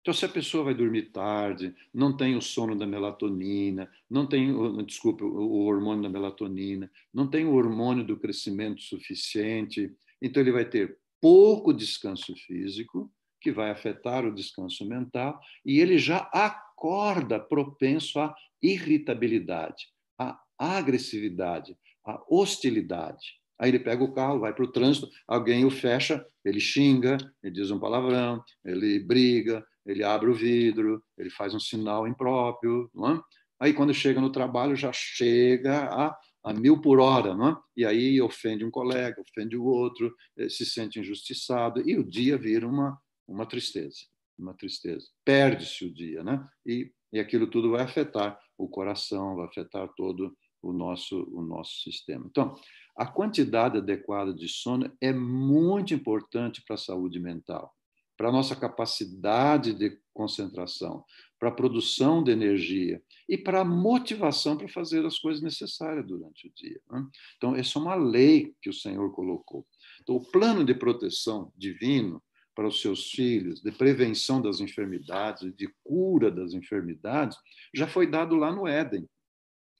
Então, 0.05 0.13
se 0.13 0.23
a 0.23 0.29
pessoa 0.29 0.65
vai 0.65 0.75
dormir 0.75 1.09
tarde, 1.09 1.73
não 1.91 2.15
tem 2.15 2.35
o 2.35 2.41
sono 2.41 2.77
da 2.77 2.85
melatonina, 2.85 3.89
não 4.07 4.27
tem, 4.27 4.53
desculpa, 4.85 5.25
o 5.25 5.65
hormônio 5.65 6.03
da 6.03 6.09
melatonina, 6.09 6.91
não 7.11 7.27
tem 7.27 7.43
o 7.43 7.55
hormônio 7.55 8.05
do 8.05 8.15
crescimento 8.15 8.83
suficiente, 8.83 9.91
então 10.21 10.43
ele 10.43 10.51
vai 10.51 10.63
ter 10.63 10.99
pouco 11.19 11.73
descanso 11.73 12.35
físico, 12.35 13.11
que 13.41 13.51
vai 13.51 13.71
afetar 13.71 14.23
o 14.23 14.35
descanso 14.35 14.87
mental, 14.87 15.41
e 15.65 15.79
ele 15.79 15.97
já 15.97 16.29
acorda 16.31 17.39
propenso 17.39 18.19
à 18.19 18.35
irritabilidade, 18.61 19.87
à 20.19 20.39
agressividade, 20.59 21.75
à 22.05 22.23
hostilidade. 22.29 23.39
Aí 23.57 23.71
ele 23.71 23.79
pega 23.79 24.03
o 24.03 24.13
carro, 24.13 24.41
vai 24.41 24.53
para 24.53 24.65
o 24.65 24.71
trânsito, 24.71 25.09
alguém 25.27 25.65
o 25.65 25.71
fecha, 25.71 26.23
ele 26.43 26.59
xinga, 26.59 27.17
ele 27.41 27.55
diz 27.55 27.71
um 27.71 27.79
palavrão, 27.79 28.43
ele 28.63 28.99
briga, 28.99 29.65
ele 29.85 30.03
abre 30.03 30.29
o 30.29 30.33
vidro, 30.33 31.03
ele 31.17 31.29
faz 31.29 31.53
um 31.53 31.59
sinal 31.59 32.07
impróprio, 32.07 32.89
é? 32.95 33.21
Aí, 33.59 33.73
quando 33.73 33.93
chega 33.93 34.19
no 34.19 34.31
trabalho, 34.31 34.75
já 34.75 34.91
chega 34.91 35.85
a, 35.85 36.17
a 36.43 36.53
mil 36.53 36.81
por 36.81 36.99
hora, 36.99 37.29
é? 37.31 37.55
e 37.77 37.85
aí 37.85 38.21
ofende 38.21 38.65
um 38.65 38.71
colega, 38.71 39.21
ofende 39.21 39.55
o 39.55 39.63
outro, 39.63 40.13
eh, 40.37 40.49
se 40.49 40.65
sente 40.65 40.99
injustiçado, 40.99 41.87
e 41.87 41.97
o 41.97 42.03
dia 42.03 42.37
vira 42.37 42.67
uma, 42.67 42.99
uma 43.25 43.45
tristeza, 43.45 43.99
uma 44.37 44.53
tristeza. 44.53 45.07
Perde-se 45.23 45.85
o 45.85 45.93
dia, 45.93 46.21
né? 46.21 46.45
E, 46.65 46.91
e 47.13 47.19
aquilo 47.19 47.47
tudo 47.47 47.71
vai 47.71 47.81
afetar 47.81 48.37
o 48.57 48.67
coração, 48.67 49.37
vai 49.37 49.47
afetar 49.47 49.87
todo 49.95 50.35
o 50.61 50.73
nosso, 50.73 51.23
o 51.31 51.41
nosso 51.41 51.81
sistema. 51.81 52.25
Então, 52.29 52.55
a 52.97 53.05
quantidade 53.05 53.77
adequada 53.77 54.33
de 54.33 54.49
sono 54.49 54.91
é 54.99 55.13
muito 55.13 55.93
importante 55.93 56.61
para 56.65 56.75
a 56.75 56.79
saúde 56.79 57.19
mental 57.19 57.73
para 58.17 58.29
a 58.29 58.31
nossa 58.31 58.55
capacidade 58.55 59.73
de 59.73 59.97
concentração, 60.13 61.03
para 61.37 61.49
a 61.49 61.53
produção 61.53 62.23
de 62.23 62.31
energia 62.31 63.01
e 63.27 63.37
para 63.37 63.61
a 63.61 63.65
motivação 63.65 64.57
para 64.57 64.67
fazer 64.69 65.05
as 65.05 65.19
coisas 65.19 65.43
necessárias 65.43 66.05
durante 66.07 66.47
o 66.47 66.53
dia. 66.53 66.79
Né? 66.89 67.05
Então, 67.37 67.55
essa 67.55 67.77
é 67.77 67.81
uma 67.81 67.95
lei 67.95 68.55
que 68.61 68.69
o 68.69 68.73
Senhor 68.73 69.11
colocou. 69.11 69.67
Então, 70.01 70.15
o 70.15 70.31
plano 70.31 70.63
de 70.63 70.73
proteção 70.73 71.51
divino 71.55 72.23
para 72.55 72.67
os 72.67 72.79
seus 72.79 73.11
filhos, 73.11 73.61
de 73.61 73.71
prevenção 73.71 74.41
das 74.41 74.61
enfermidades, 74.61 75.53
de 75.55 75.67
cura 75.83 76.31
das 76.31 76.53
enfermidades, 76.53 77.37
já 77.73 77.85
foi 77.85 78.07
dado 78.07 78.35
lá 78.37 78.49
no 78.49 78.65
Éden. 78.65 79.07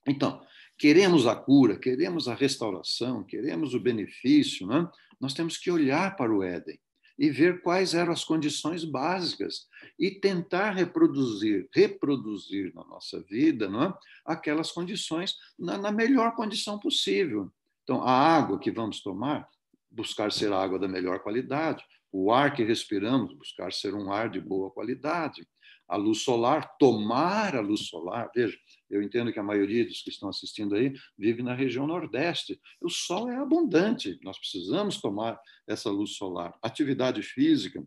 Então, 0.06 0.44
queremos 0.78 1.26
a 1.26 1.34
cura, 1.34 1.78
queremos 1.78 2.28
a 2.28 2.34
restauração, 2.34 3.24
queremos 3.24 3.72
o 3.72 3.80
benefício, 3.80 4.66
né? 4.66 4.86
nós 5.18 5.32
temos 5.32 5.56
que 5.56 5.70
olhar 5.70 6.14
para 6.16 6.32
o 6.32 6.42
Éden 6.42 6.78
e 7.18 7.30
ver 7.30 7.62
quais 7.62 7.94
eram 7.94 8.12
as 8.12 8.24
condições 8.24 8.84
básicas 8.84 9.66
e 9.98 10.10
tentar 10.10 10.72
reproduzir, 10.72 11.68
reproduzir 11.72 12.74
na 12.74 12.84
nossa 12.84 13.20
vida 13.22 13.68
não 13.68 13.84
é? 13.84 13.94
aquelas 14.24 14.70
condições 14.70 15.34
na, 15.58 15.78
na 15.78 15.90
melhor 15.90 16.34
condição 16.34 16.78
possível. 16.78 17.50
Então, 17.82 18.02
a 18.02 18.10
água 18.10 18.58
que 18.58 18.70
vamos 18.70 19.00
tomar, 19.00 19.48
buscar 19.90 20.30
ser 20.32 20.52
água 20.52 20.78
da 20.78 20.88
melhor 20.88 21.20
qualidade. 21.20 21.84
O 22.12 22.32
ar 22.32 22.54
que 22.54 22.64
respiramos, 22.64 23.32
buscar 23.34 23.72
ser 23.72 23.94
um 23.94 24.12
ar 24.12 24.28
de 24.28 24.40
boa 24.40 24.70
qualidade. 24.70 25.46
A 25.88 25.96
luz 25.96 26.22
solar, 26.22 26.76
tomar 26.78 27.54
a 27.54 27.60
luz 27.60 27.86
solar. 27.86 28.30
Veja, 28.34 28.58
eu 28.90 29.02
entendo 29.02 29.32
que 29.32 29.38
a 29.38 29.42
maioria 29.42 29.84
dos 29.84 30.02
que 30.02 30.10
estão 30.10 30.28
assistindo 30.28 30.74
aí 30.74 30.92
vive 31.16 31.42
na 31.42 31.54
região 31.54 31.86
Nordeste. 31.86 32.60
O 32.80 32.88
sol 32.88 33.30
é 33.30 33.36
abundante, 33.36 34.18
nós 34.22 34.38
precisamos 34.38 35.00
tomar 35.00 35.38
essa 35.66 35.90
luz 35.90 36.16
solar. 36.16 36.56
Atividade 36.62 37.22
física, 37.22 37.86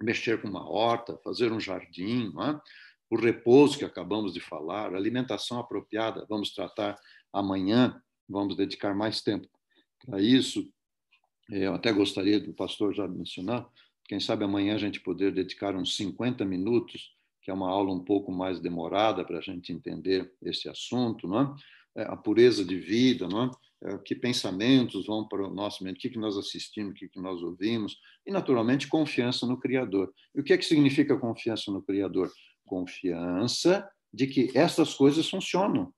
mexer 0.00 0.40
com 0.40 0.48
uma 0.48 0.68
horta, 0.68 1.18
fazer 1.24 1.52
um 1.52 1.60
jardim, 1.60 2.32
é? 2.40 2.60
o 3.10 3.16
repouso 3.16 3.78
que 3.78 3.84
acabamos 3.84 4.32
de 4.32 4.40
falar, 4.40 4.94
alimentação 4.94 5.58
apropriada, 5.58 6.26
vamos 6.28 6.54
tratar 6.54 6.98
amanhã, 7.32 8.02
vamos 8.28 8.56
dedicar 8.56 8.94
mais 8.94 9.20
tempo 9.20 9.48
para 10.04 10.20
isso. 10.20 10.66
Eu 11.50 11.74
até 11.74 11.92
gostaria 11.92 12.40
do 12.40 12.54
pastor 12.54 12.94
já 12.94 13.06
mencionar, 13.06 13.68
quem 14.04 14.18
sabe 14.20 14.44
amanhã 14.44 14.74
a 14.74 14.78
gente 14.78 15.00
poder 15.00 15.32
dedicar 15.32 15.76
uns 15.76 15.96
50 15.96 16.44
minutos 16.44 17.11
que 17.42 17.50
é 17.50 17.54
uma 17.54 17.68
aula 17.68 17.92
um 17.92 18.00
pouco 18.00 18.30
mais 18.30 18.60
demorada 18.60 19.24
para 19.24 19.38
a 19.38 19.40
gente 19.40 19.72
entender 19.72 20.32
esse 20.40 20.68
assunto, 20.68 21.26
não 21.26 21.40
é? 21.40 22.02
é 22.02 22.02
a 22.04 22.16
pureza 22.16 22.64
de 22.64 22.78
vida, 22.78 23.28
não 23.28 23.44
é? 23.44 23.50
é? 23.90 23.98
que 23.98 24.14
pensamentos 24.14 25.06
vão 25.06 25.26
para 25.26 25.46
o 25.46 25.52
nosso 25.52 25.82
mente, 25.82 25.96
o 25.96 26.00
que, 26.00 26.10
que 26.10 26.18
nós 26.18 26.38
assistimos, 26.38 26.92
o 26.92 26.94
que, 26.94 27.08
que 27.08 27.20
nós 27.20 27.42
ouvimos, 27.42 27.98
e, 28.24 28.30
naturalmente, 28.30 28.86
confiança 28.86 29.44
no 29.46 29.58
Criador. 29.58 30.14
E 30.34 30.40
o 30.40 30.44
que 30.44 30.52
é 30.52 30.58
que 30.58 30.64
significa 30.64 31.18
confiança 31.18 31.70
no 31.72 31.82
Criador? 31.82 32.30
Confiança 32.64 33.90
de 34.14 34.28
que 34.28 34.56
essas 34.56 34.94
coisas 34.94 35.28
funcionam. 35.28 35.92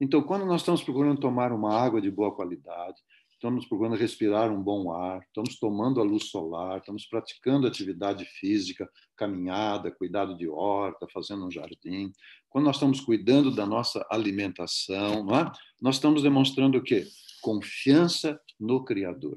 Então, 0.00 0.22
quando 0.22 0.44
nós 0.44 0.60
estamos 0.60 0.82
procurando 0.82 1.18
tomar 1.18 1.50
uma 1.50 1.74
água 1.74 2.00
de 2.00 2.10
boa 2.10 2.34
qualidade, 2.34 3.00
estamos 3.38 3.66
procurando 3.66 3.96
respirar 3.96 4.50
um 4.50 4.60
bom 4.60 4.92
ar, 4.92 5.22
estamos 5.22 5.58
tomando 5.60 6.00
a 6.00 6.04
luz 6.04 6.24
solar, 6.24 6.78
estamos 6.78 7.06
praticando 7.06 7.68
atividade 7.68 8.24
física, 8.24 8.90
caminhada, 9.16 9.92
cuidado 9.92 10.36
de 10.36 10.48
horta, 10.48 11.06
fazendo 11.12 11.46
um 11.46 11.50
jardim. 11.50 12.12
Quando 12.48 12.64
nós 12.64 12.76
estamos 12.76 13.00
cuidando 13.00 13.54
da 13.54 13.64
nossa 13.64 14.04
alimentação, 14.10 15.28
é? 15.36 15.52
nós 15.80 15.94
estamos 15.94 16.22
demonstrando 16.22 16.78
o 16.78 16.82
quê? 16.82 17.06
Confiança 17.40 18.40
no 18.58 18.84
Criador. 18.84 19.36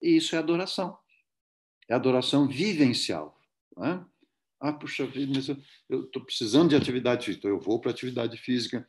E 0.00 0.16
isso 0.16 0.34
é 0.34 0.38
adoração. 0.38 0.96
É 1.90 1.94
adoração 1.94 2.48
vivencial. 2.48 3.38
É? 3.78 4.00
Ah, 4.58 4.72
puxa 4.72 5.06
vida, 5.06 5.32
mas 5.34 5.48
eu 5.90 6.04
estou 6.04 6.24
precisando 6.24 6.70
de 6.70 6.76
atividade 6.76 7.26
física, 7.26 7.46
então 7.46 7.50
eu 7.50 7.60
vou 7.60 7.78
para 7.78 7.90
atividade 7.90 8.38
física. 8.38 8.88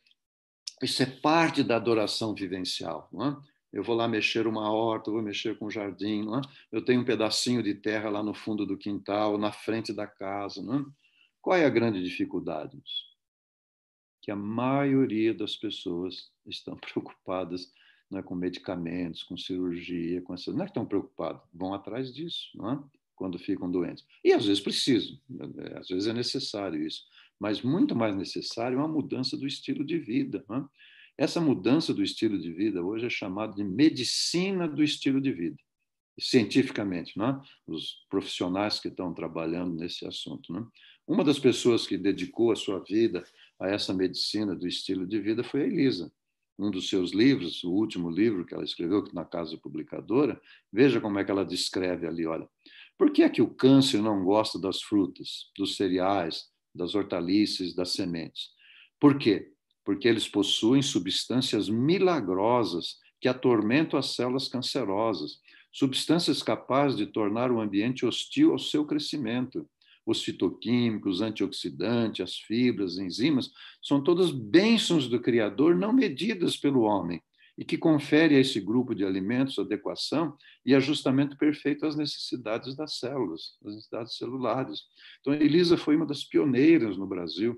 Isso 0.81 1.03
é 1.03 1.05
parte 1.05 1.63
da 1.63 1.75
adoração 1.75 2.33
vivencial. 2.33 3.09
Não 3.11 3.25
é? 3.25 3.56
Eu 3.71 3.83
vou 3.83 3.95
lá 3.95 4.07
mexer 4.07 4.47
uma 4.47 4.71
horta, 4.71 5.11
vou 5.11 5.21
mexer 5.21 5.57
com 5.57 5.65
um 5.65 5.71
jardim, 5.71 6.21
é? 6.21 6.41
eu 6.71 6.83
tenho 6.83 7.01
um 7.01 7.05
pedacinho 7.05 7.61
de 7.61 7.75
terra 7.75 8.09
lá 8.09 8.23
no 8.23 8.33
fundo 8.33 8.65
do 8.65 8.77
quintal, 8.77 9.37
na 9.37 9.51
frente 9.51 9.93
da 9.93 10.07
casa. 10.07 10.61
É? 10.61 10.85
Qual 11.41 11.55
é 11.55 11.65
a 11.65 11.69
grande 11.69 12.03
dificuldade? 12.03 12.81
Que 14.21 14.31
a 14.31 14.35
maioria 14.35 15.33
das 15.33 15.55
pessoas 15.55 16.31
estão 16.45 16.75
preocupadas 16.79 17.71
é, 18.13 18.21
com 18.21 18.35
medicamentos, 18.35 19.23
com 19.23 19.37
cirurgia, 19.37 20.21
com 20.21 20.33
essas. 20.33 20.55
Não 20.55 20.61
é 20.61 20.65
que 20.65 20.71
estão 20.71 20.85
preocupadas, 20.85 21.41
vão 21.53 21.73
atrás 21.73 22.13
disso, 22.13 22.49
é? 22.65 22.99
quando 23.15 23.37
ficam 23.37 23.69
doentes. 23.69 24.05
E 24.23 24.31
às 24.31 24.45
vezes 24.45 24.61
precisam, 24.61 25.19
é, 25.59 25.79
às 25.79 25.87
vezes 25.87 26.07
é 26.07 26.13
necessário 26.13 26.81
isso, 26.85 27.03
mas 27.39 27.61
muito 27.61 27.95
mais 27.95 28.15
necessário 28.15 28.77
é 28.77 28.79
uma 28.79 28.87
mudança 28.87 29.35
do 29.35 29.45
estilo 29.45 29.83
de 29.83 29.99
vida. 29.99 30.45
Não 30.47 30.55
é? 30.57 30.65
Essa 31.17 31.41
mudança 31.41 31.93
do 31.93 32.03
estilo 32.03 32.37
de 32.37 32.53
vida 32.53 32.83
hoje 32.83 33.07
é 33.07 33.09
chamada 33.09 33.55
de 33.55 33.63
medicina 33.63 34.67
do 34.67 34.83
estilo 34.83 35.19
de 35.19 35.31
vida, 35.31 35.57
cientificamente, 36.19 37.17
né? 37.17 37.41
os 37.65 38.05
profissionais 38.07 38.79
que 38.79 38.87
estão 38.87 39.11
trabalhando 39.13 39.73
nesse 39.73 40.05
assunto. 40.05 40.53
Né? 40.53 40.63
Uma 41.07 41.23
das 41.23 41.39
pessoas 41.39 41.87
que 41.87 41.97
dedicou 41.97 42.51
a 42.51 42.55
sua 42.55 42.83
vida 42.83 43.23
a 43.59 43.67
essa 43.67 43.95
medicina 43.95 44.55
do 44.55 44.67
estilo 44.67 45.07
de 45.07 45.19
vida 45.19 45.43
foi 45.43 45.63
a 45.63 45.67
Elisa. 45.67 46.13
Um 46.59 46.69
dos 46.69 46.87
seus 46.87 47.11
livros, 47.11 47.63
o 47.63 47.71
último 47.71 48.11
livro 48.11 48.45
que 48.45 48.53
ela 48.53 48.63
escreveu 48.63 49.03
na 49.13 49.25
casa 49.25 49.57
publicadora, 49.57 50.39
veja 50.71 51.01
como 51.01 51.17
é 51.17 51.23
que 51.23 51.31
ela 51.31 51.45
descreve 51.45 52.05
ali, 52.05 52.27
olha. 52.27 52.47
Por 52.95 53.11
que 53.11 53.23
é 53.23 53.29
que 53.29 53.41
o 53.41 53.53
câncer 53.53 54.01
não 54.01 54.23
gosta 54.23 54.59
das 54.59 54.81
frutas, 54.81 55.51
dos 55.55 55.75
cereais, 55.75 56.45
das 56.73 56.93
hortaliças, 56.93 57.75
das 57.75 57.93
sementes? 57.93 58.49
Por 58.99 59.17
quê? 59.19 59.51
Porque 59.87 60.05
eles 60.05 60.27
possuem 60.27 60.81
substâncias 60.81 61.69
milagrosas 61.69 62.97
que 63.21 63.29
atormentam 63.29 63.97
as 63.97 64.15
células 64.15 64.49
cancerosas, 64.49 65.39
substâncias 65.71 66.43
capazes 66.43 66.97
de 66.97 67.05
tornar 67.05 67.53
o 67.53 67.61
ambiente 67.61 68.05
hostil 68.05 68.51
ao 68.51 68.59
seu 68.59 68.83
crescimento. 68.85 69.65
Os 70.05 70.21
fitoquímicos, 70.21 71.21
antioxidantes, 71.21 72.21
as 72.21 72.35
fibras, 72.35 72.97
enzimas, 72.97 73.49
são 73.81 74.03
todas 74.03 74.29
bênçãos 74.29 75.07
do 75.07 75.21
Criador 75.21 75.73
não 75.73 75.93
medidas 75.93 76.57
pelo 76.57 76.81
homem 76.81 77.23
e 77.57 77.63
que 77.63 77.77
confere 77.77 78.35
a 78.35 78.41
esse 78.41 78.59
grupo 78.59 78.93
de 78.93 79.05
alimentos 79.05 79.57
adequação 79.57 80.35
e 80.65 80.75
ajustamento 80.75 81.37
perfeito 81.37 81.85
às 81.85 81.95
necessidades 81.95 82.75
das 82.75 82.99
células, 82.99 83.55
às 83.65 83.73
necessidades 83.73 84.17
celulares. 84.17 84.81
Então, 85.21 85.33
Elisa 85.33 85.77
foi 85.77 85.95
uma 85.95 86.05
das 86.05 86.25
pioneiras 86.25 86.97
no 86.97 87.07
Brasil 87.07 87.57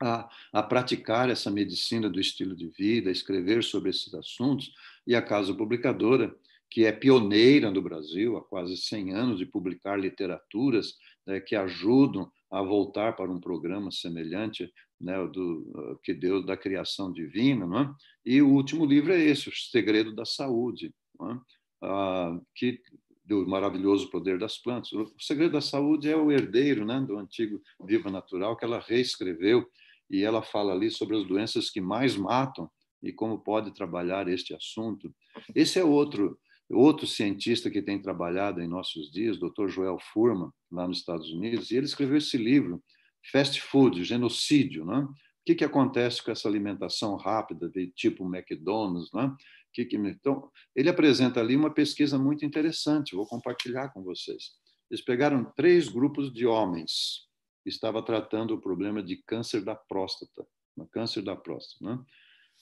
a, 0.00 0.28
a, 0.52 0.62
praticar 0.62 1.30
essa 1.30 1.50
medicina 1.50 2.08
do 2.08 2.20
estilo 2.20 2.54
de 2.54 2.68
vida, 2.68 3.08
a 3.08 3.12
escrever 3.12 3.64
sobre 3.64 3.90
esses 3.90 4.12
assuntos, 4.14 4.72
e 5.06 5.14
a 5.14 5.22
Casa 5.22 5.54
Publicadora, 5.54 6.34
que 6.70 6.84
é 6.84 6.92
pioneira 6.92 7.70
no 7.70 7.80
Brasil, 7.80 8.36
há 8.36 8.42
quase 8.42 8.76
100 8.76 9.14
anos, 9.14 9.38
de 9.38 9.46
publicar 9.46 9.98
literaturas 9.98 10.94
né, 11.26 11.40
que 11.40 11.54
ajudam 11.56 12.30
a 12.50 12.62
voltar 12.62 13.14
para 13.16 13.30
um 13.30 13.40
programa 13.40 13.90
semelhante 13.90 14.72
né, 15.00 15.14
do 15.26 15.98
que 16.02 16.14
Deus 16.14 16.44
da 16.44 16.56
criação 16.56 17.12
divina, 17.12 17.66
não 17.66 17.80
é? 17.80 17.94
E 18.24 18.40
o 18.40 18.48
último 18.48 18.84
livro 18.84 19.12
é 19.12 19.20
esse, 19.20 19.48
O 19.48 19.52
Segredo 19.52 20.14
da 20.14 20.24
Saúde, 20.24 20.94
é? 21.20 21.38
ah, 21.82 22.40
que 22.54 22.80
do 23.24 23.46
maravilhoso 23.46 24.08
poder 24.08 24.38
das 24.38 24.56
plantas. 24.56 24.92
O 24.92 25.12
Segredo 25.18 25.52
da 25.52 25.60
Saúde 25.60 26.08
é 26.08 26.16
o 26.16 26.30
herdeiro, 26.30 26.84
né, 26.84 27.00
do 27.00 27.18
antigo 27.18 27.60
Viva 27.84 28.10
Natural 28.10 28.56
que 28.56 28.64
ela 28.64 28.78
reescreveu 28.78 29.68
e 30.10 30.22
ela 30.22 30.42
fala 30.42 30.72
ali 30.72 30.90
sobre 30.90 31.16
as 31.16 31.26
doenças 31.26 31.70
que 31.70 31.80
mais 31.80 32.16
matam 32.16 32.70
e 33.02 33.12
como 33.12 33.38
pode 33.38 33.74
trabalhar 33.74 34.28
este 34.28 34.54
assunto. 34.54 35.14
Esse 35.54 35.78
é 35.78 35.84
outro 35.84 36.38
outro 36.68 37.06
cientista 37.06 37.70
que 37.70 37.80
tem 37.80 38.00
trabalhado 38.00 38.60
em 38.60 38.66
nossos 38.66 39.10
dias, 39.10 39.38
Dr. 39.38 39.68
Joel 39.68 39.98
Furman, 40.12 40.50
lá 40.70 40.88
nos 40.88 40.98
Estados 40.98 41.30
Unidos, 41.30 41.70
e 41.70 41.76
ele 41.76 41.86
escreveu 41.86 42.16
esse 42.16 42.36
livro, 42.36 42.82
Fast 43.30 43.60
Food, 43.60 44.02
Genocídio, 44.04 44.84
né? 44.84 44.98
O 44.98 45.14
que, 45.46 45.54
que 45.54 45.64
acontece 45.64 46.22
com 46.24 46.32
essa 46.32 46.48
alimentação 46.48 47.14
rápida, 47.14 47.68
de 47.68 47.86
tipo 47.92 48.24
McDonald's, 48.24 49.12
né? 49.12 49.32
Que 49.72 49.84
que... 49.84 49.96
Então, 49.96 50.50
ele 50.74 50.88
apresenta 50.88 51.38
ali 51.38 51.54
uma 51.54 51.72
pesquisa 51.72 52.18
muito 52.18 52.44
interessante, 52.44 53.14
vou 53.14 53.26
compartilhar 53.26 53.90
com 53.90 54.02
vocês. 54.02 54.50
Eles 54.90 55.04
pegaram 55.04 55.44
três 55.56 55.88
grupos 55.88 56.32
de 56.32 56.46
homens 56.46 57.26
estava 57.66 58.02
tratando 58.02 58.54
o 58.54 58.60
problema 58.60 59.02
de 59.02 59.16
câncer 59.16 59.62
da 59.62 59.74
próstata, 59.74 60.46
câncer 60.90 61.22
da 61.22 61.34
próstata. 61.36 61.84
Né? 61.84 62.04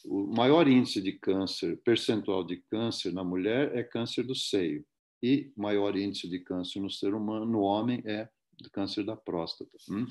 O 0.06 0.26
maior 0.26 0.66
índice 0.66 1.00
de 1.00 1.12
câncer, 1.12 1.80
percentual 1.84 2.44
de 2.44 2.56
câncer 2.70 3.12
na 3.12 3.22
mulher 3.22 3.76
é 3.76 3.82
câncer 3.82 4.24
do 4.24 4.34
seio 4.34 4.84
e 5.22 5.52
maior 5.56 5.96
índice 5.96 6.28
de 6.28 6.38
câncer 6.40 6.80
no 6.80 6.90
ser 6.90 7.14
humano, 7.14 7.46
no 7.46 7.60
homem, 7.60 8.02
é 8.04 8.28
câncer 8.72 9.04
da 9.04 9.16
próstata. 9.16 9.70
Hum? 9.90 10.06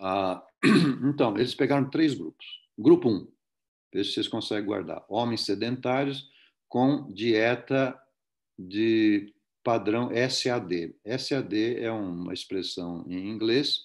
Ah, 0.00 0.42
então, 1.04 1.36
eles 1.36 1.54
pegaram 1.54 1.90
três 1.90 2.14
grupos. 2.14 2.46
Grupo 2.78 3.08
1, 3.08 3.12
um, 3.12 3.32
ver 3.92 4.04
se 4.04 4.12
vocês 4.12 4.28
conseguem 4.28 4.64
guardar. 4.64 5.04
Homens 5.08 5.42
sedentários 5.42 6.28
com 6.68 7.12
dieta 7.12 7.98
de 8.58 9.33
padrão 9.64 10.10
SAD. 10.28 10.94
SAD 11.18 11.78
é 11.80 11.90
uma 11.90 12.34
expressão 12.34 13.04
em 13.08 13.28
inglês 13.28 13.80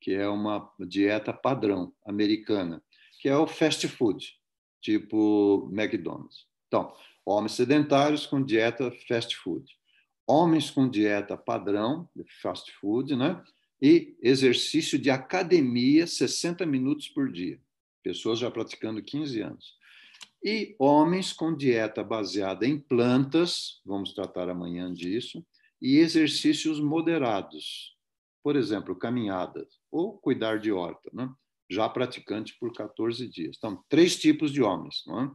que 0.00 0.12
é 0.14 0.28
uma 0.28 0.72
dieta 0.80 1.32
padrão 1.32 1.92
americana, 2.06 2.82
que 3.20 3.28
é 3.28 3.36
o 3.36 3.46
fast 3.46 3.86
food, 3.88 4.32
tipo 4.80 5.68
McDonald's. 5.72 6.46
Então, 6.66 6.92
homens 7.26 7.52
sedentários 7.52 8.24
com 8.24 8.42
dieta 8.42 8.90
fast 9.06 9.36
food, 9.36 9.66
homens 10.26 10.70
com 10.70 10.88
dieta 10.88 11.36
padrão, 11.36 12.08
fast 12.40 12.72
food, 12.80 13.14
né? 13.16 13.42
E 13.82 14.16
exercício 14.22 14.98
de 14.98 15.10
academia 15.10 16.06
60 16.06 16.64
minutos 16.64 17.08
por 17.08 17.30
dia. 17.30 17.60
Pessoas 18.02 18.38
já 18.38 18.50
praticando 18.50 19.02
15 19.02 19.40
anos 19.40 19.77
e 20.48 20.74
homens 20.78 21.30
com 21.30 21.54
dieta 21.54 22.02
baseada 22.02 22.66
em 22.66 22.80
plantas, 22.80 23.82
vamos 23.84 24.14
tratar 24.14 24.48
amanhã 24.48 24.90
disso, 24.90 25.44
e 25.78 25.98
exercícios 25.98 26.80
moderados, 26.80 27.94
por 28.42 28.56
exemplo, 28.56 28.96
caminhadas 28.96 29.78
ou 29.90 30.16
cuidar 30.16 30.58
de 30.58 30.72
horta, 30.72 31.10
né? 31.12 31.30
já 31.70 31.86
praticante 31.86 32.56
por 32.58 32.72
14 32.72 33.28
dias. 33.28 33.56
Então, 33.58 33.84
três 33.90 34.18
tipos 34.18 34.50
de 34.50 34.62
homens: 34.62 35.02
né? 35.06 35.30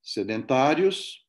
sedentários, 0.00 1.26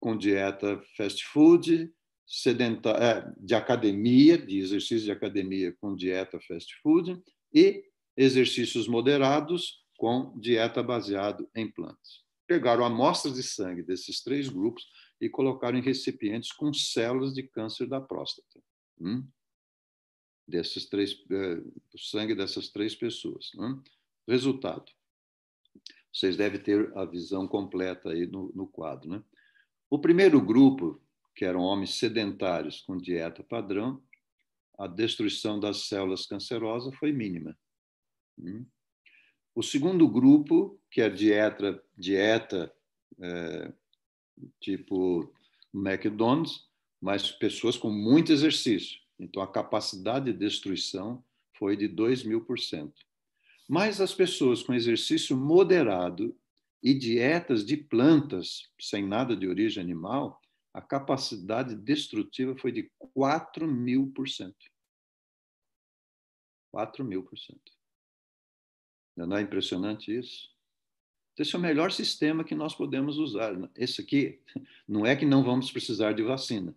com 0.00 0.16
dieta 0.16 0.82
fast 0.96 1.24
food, 1.28 1.88
sedenta 2.26 2.90
é, 2.90 3.32
de 3.38 3.54
academia, 3.54 4.36
de 4.36 4.58
exercício 4.58 5.04
de 5.04 5.12
academia 5.12 5.72
com 5.80 5.94
dieta 5.94 6.40
fast 6.40 6.74
food, 6.82 7.22
e 7.54 7.84
exercícios 8.16 8.88
moderados 8.88 9.84
com 9.96 10.36
dieta 10.40 10.82
baseado 10.82 11.48
em 11.54 11.70
plantas 11.70 12.23
pegaram 12.46 12.84
amostras 12.84 13.34
de 13.34 13.42
sangue 13.42 13.82
desses 13.82 14.22
três 14.22 14.48
grupos 14.48 14.86
e 15.20 15.28
colocaram 15.28 15.78
em 15.78 15.82
recipientes 15.82 16.52
com 16.52 16.72
células 16.72 17.32
de 17.32 17.42
câncer 17.42 17.86
da 17.86 18.00
próstata. 18.00 18.62
Hum? 19.00 19.26
Desses 20.46 20.86
três, 20.86 21.14
do 21.14 21.98
sangue 21.98 22.34
dessas 22.34 22.68
três 22.68 22.94
pessoas. 22.94 23.50
Hum? 23.56 23.82
Resultado. 24.28 24.90
Vocês 26.12 26.36
devem 26.36 26.60
ter 26.60 26.96
a 26.96 27.04
visão 27.04 27.48
completa 27.48 28.10
aí 28.10 28.26
no, 28.26 28.52
no 28.54 28.66
quadro. 28.66 29.08
Né? 29.08 29.24
O 29.90 29.98
primeiro 29.98 30.40
grupo, 30.40 31.02
que 31.34 31.44
eram 31.44 31.60
homens 31.60 31.94
sedentários 31.94 32.82
com 32.82 32.96
dieta 32.96 33.42
padrão, 33.42 34.02
a 34.78 34.86
destruição 34.86 35.58
das 35.58 35.88
células 35.88 36.26
cancerosas 36.26 36.94
foi 36.96 37.12
mínima. 37.12 37.56
Hum? 38.38 38.66
O 39.54 39.62
segundo 39.62 40.08
grupo, 40.08 40.80
que 40.90 41.00
é 41.00 41.08
dieta, 41.08 41.82
dieta 41.96 42.74
é, 43.20 43.72
tipo 44.60 45.32
McDonald's, 45.72 46.66
mas 47.00 47.30
pessoas 47.30 47.76
com 47.76 47.90
muito 47.90 48.32
exercício. 48.32 48.98
Então, 49.18 49.42
a 49.42 49.50
capacidade 49.50 50.32
de 50.32 50.38
destruição 50.38 51.24
foi 51.56 51.76
de 51.76 51.86
2 51.86 52.24
mil 52.24 52.44
por 52.44 52.58
cento. 52.58 53.04
Mas 53.68 54.00
as 54.00 54.12
pessoas 54.12 54.62
com 54.62 54.74
exercício 54.74 55.36
moderado 55.36 56.36
e 56.82 56.92
dietas 56.92 57.64
de 57.64 57.76
plantas, 57.76 58.68
sem 58.80 59.06
nada 59.06 59.36
de 59.36 59.46
origem 59.46 59.82
animal, 59.82 60.40
a 60.72 60.82
capacidade 60.82 61.74
destrutiva 61.76 62.56
foi 62.58 62.72
de 62.72 62.90
4 63.14 63.66
mil 63.66 64.12
por 64.12 64.28
cento. 64.28 64.66
4 66.72 67.04
mil 67.04 67.22
por 67.22 67.38
cento. 67.38 67.72
Não 69.16 69.36
é 69.36 69.42
impressionante 69.42 70.16
isso? 70.16 70.52
Esse 71.38 71.54
é 71.54 71.58
o 71.58 71.62
melhor 71.62 71.90
sistema 71.90 72.44
que 72.44 72.54
nós 72.54 72.74
podemos 72.74 73.18
usar. 73.18 73.52
Esse 73.76 74.00
aqui 74.00 74.40
não 74.86 75.04
é 75.04 75.16
que 75.16 75.26
não 75.26 75.42
vamos 75.42 75.70
precisar 75.70 76.12
de 76.12 76.22
vacina, 76.22 76.76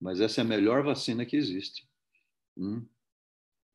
mas 0.00 0.20
essa 0.20 0.40
é 0.40 0.42
a 0.42 0.46
melhor 0.46 0.82
vacina 0.82 1.26
que 1.26 1.36
existe. 1.36 1.86
Hum? 2.56 2.86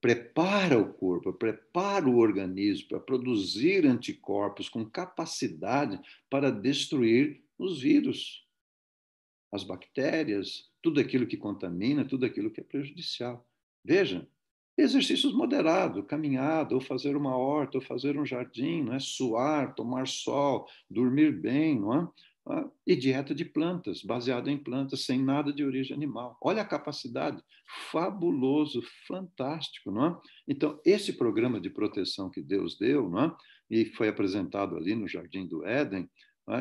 Prepara 0.01 0.77
o 0.79 0.93
corpo, 0.93 1.33
prepara 1.33 2.07
o 2.07 2.17
organismo 2.17 2.89
para 2.89 2.99
produzir 2.99 3.85
anticorpos 3.85 4.69
com 4.69 4.85
capacidade 4.85 5.99
para 6.29 6.51
destruir 6.51 7.43
os 7.57 7.81
vírus, 7.81 8.45
as 9.51 9.63
bactérias, 9.63 10.69
tudo 10.81 10.99
aquilo 10.99 11.25
que 11.25 11.37
contamina, 11.37 12.05
tudo 12.05 12.25
aquilo 12.25 12.51
que 12.51 12.61
é 12.61 12.63
prejudicial. 12.63 13.47
Veja, 13.83 14.27
exercícios 14.77 15.33
moderados, 15.33 16.05
caminhada, 16.07 16.75
ou 16.75 16.81
fazer 16.81 17.15
uma 17.15 17.37
horta, 17.37 17.77
ou 17.77 17.83
fazer 17.83 18.19
um 18.19 18.25
jardim, 18.25 18.83
não 18.83 18.93
é? 18.93 18.99
suar, 18.99 19.73
tomar 19.73 20.07
sol, 20.07 20.67
dormir 20.89 21.31
bem, 21.31 21.79
não 21.79 21.93
é? 21.93 22.07
Ah, 22.47 22.69
e 22.85 22.95
dieta 22.95 23.33
de 23.33 23.43
plantas, 23.43 24.03
baseada 24.03 24.51
em 24.51 24.57
plantas, 24.57 25.05
sem 25.05 25.19
nada 25.19 25.51
de 25.51 25.63
origem 25.63 25.95
animal. 25.95 26.37
Olha 26.39 26.61
a 26.61 26.65
capacidade, 26.65 27.41
fabuloso, 27.91 28.83
fantástico, 29.07 29.89
não 29.89 30.05
é? 30.05 30.17
Então, 30.47 30.79
esse 30.85 31.13
programa 31.13 31.59
de 31.59 31.71
proteção 31.71 32.29
que 32.29 32.43
Deus 32.43 32.77
deu, 32.77 33.09
não 33.09 33.23
é? 33.23 33.35
e 33.69 33.85
foi 33.85 34.07
apresentado 34.07 34.75
ali 34.77 34.93
no 34.93 35.07
Jardim 35.07 35.47
do 35.47 35.65
Éden? 35.65 36.07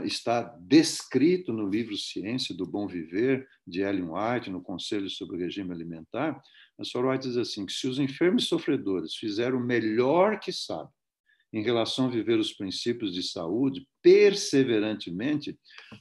Está 0.04 0.42
descrito 0.60 1.52
no 1.52 1.68
livro 1.68 1.96
Ciência 1.96 2.54
do 2.54 2.66
Bom 2.66 2.86
Viver, 2.86 3.46
de 3.66 3.82
Ellen 3.82 4.10
White, 4.10 4.50
no 4.50 4.62
Conselho 4.62 5.10
sobre 5.10 5.36
o 5.36 5.38
Regime 5.38 5.72
Alimentar, 5.72 6.42
a 6.78 6.84
Sr. 6.84 7.06
White 7.06 7.28
diz 7.28 7.36
assim, 7.36 7.66
que 7.66 7.72
se 7.72 7.86
os 7.86 7.98
enfermos 7.98 8.48
sofredores 8.48 9.14
fizeram 9.14 9.58
o 9.58 9.64
melhor 9.64 10.40
que 10.40 10.52
sabem 10.52 10.92
em 11.52 11.62
relação 11.62 12.06
a 12.06 12.10
viver 12.10 12.36
os 12.36 12.52
princípios 12.52 13.14
de 13.14 13.22
saúde 13.22 13.86
perseverantemente, 14.02 15.56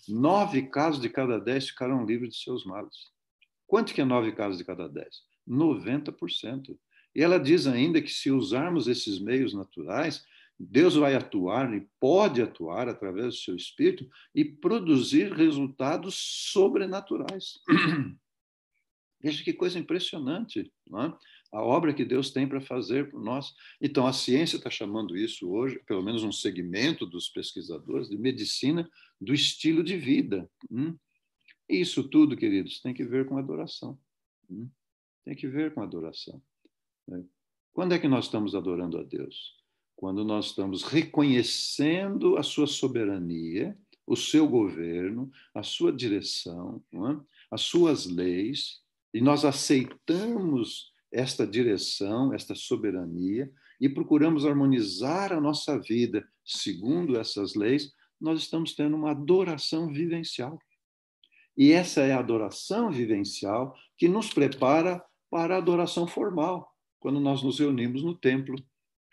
nove 0.08 0.64
casos 0.64 1.00
de 1.00 1.10
cada 1.10 1.38
dez 1.38 1.70
ficarão 1.70 2.04
livres 2.04 2.32
de 2.32 2.42
seus 2.42 2.66
males. 2.66 3.12
Quanto 3.68 3.94
que 3.94 4.02
é 4.02 4.06
nove 4.06 4.32
casos 4.32 4.58
de 4.58 4.66
cada 4.66 4.90
dez? 4.90 5.22
90%. 5.48 6.76
E 7.16 7.22
ela 7.22 7.40
diz 7.40 7.68
ainda 7.68 8.02
que 8.02 8.10
se 8.10 8.32
usarmos 8.32 8.88
esses 8.88 9.20
meios 9.20 9.54
naturais, 9.54 10.26
Deus 10.60 10.95
vai 10.95 11.16
atuar 11.16 11.74
e 11.74 11.88
pode 11.99 12.41
atuar 12.41 12.88
através 12.88 13.28
do 13.28 13.39
seu 13.39 13.56
espírito 13.56 14.08
e 14.34 14.45
produzir 14.45 15.32
resultados 15.34 16.16
sobrenaturais. 16.51 17.60
Veja 19.22 19.43
que 19.43 19.54
coisa 19.54 19.80
impressionante, 19.80 20.60
é? 20.60 21.14
a 21.54 21.62
obra 21.62 21.93
que 21.93 22.04
Deus 22.04 22.32
tem 22.32 22.47
para 22.47 22.60
fazer 22.60 23.10
por 23.10 23.24
nós. 23.24 23.54
Então, 23.80 24.06
a 24.06 24.12
ciência 24.12 24.58
está 24.58 24.70
chamando 24.70 25.16
isso 25.16 25.49
hoje, 25.49 25.80
pelo 25.86 26.04
menos 26.04 26.24
um 26.24 26.32
segmento 26.32 27.06
dos 27.06 27.30
pesquisadores, 27.30 28.10
de 28.10 28.18
medicina 28.18 28.89
do 29.22 29.34
estilo 29.34 29.84
de 29.84 29.95
vida. 29.95 30.49
Hum? 30.70 30.97
Isso 31.70 32.04
tudo, 32.04 32.36
queridos, 32.36 32.82
tem 32.82 32.93
que 32.93 33.06
ver 33.06 33.26
com 33.26 33.38
adoração. 33.38 33.97
Hum? 34.49 34.70
Tem 35.24 35.36
que 35.36 35.47
ver 35.47 35.74
com 35.74 35.82
adoração. 35.82 36.41
Né? 37.08 37.24
Quando 37.72 37.93
é 37.93 37.99
que 37.99 38.08
nós 38.08 38.26
estamos 38.26 38.56
adorando 38.56 38.97
a 38.97 39.04
Deus? 39.04 39.62
Quando 39.96 40.24
nós 40.24 40.48
estamos 40.48 40.84
reconhecendo 40.84 42.38
a 42.38 42.44
sua 42.44 42.68
soberania, 42.68 43.78
o 44.06 44.16
seu 44.16 44.48
governo, 44.48 45.32
a 45.54 45.64
sua 45.64 45.91
direção, 45.91 46.84
é? 46.94 46.98
as 47.52 47.62
suas 47.62 48.06
leis, 48.06 48.82
e 49.14 49.22
nós 49.22 49.46
aceitamos 49.46 50.91
esta 51.12 51.46
direção, 51.46 52.34
esta 52.34 52.56
soberania, 52.56 53.52
e 53.80 53.88
procuramos 53.88 54.46
harmonizar 54.46 55.32
a 55.32 55.39
nossa 55.39 55.80
vida 55.80 56.28
segundo 56.44 57.18
essas 57.18 57.56
leis, 57.56 57.91
nós 58.20 58.39
estamos 58.39 58.74
tendo 58.74 58.96
uma 58.96 59.12
adoração 59.12 59.91
vivencial. 59.91 60.58
E 61.56 61.72
essa 61.72 62.02
é 62.02 62.14
a 62.14 62.20
adoração 62.20 62.91
vivencial 62.91 63.76
que 63.98 64.08
nos 64.08 64.34
prepara 64.34 65.04
para 65.30 65.56
a 65.56 65.58
adoração 65.58 66.08
formal, 66.08 66.72
quando 67.00 67.20
nós 67.20 67.44
nos 67.44 67.60
reunimos 67.60 68.04
no 68.04 68.16
templo, 68.18 68.56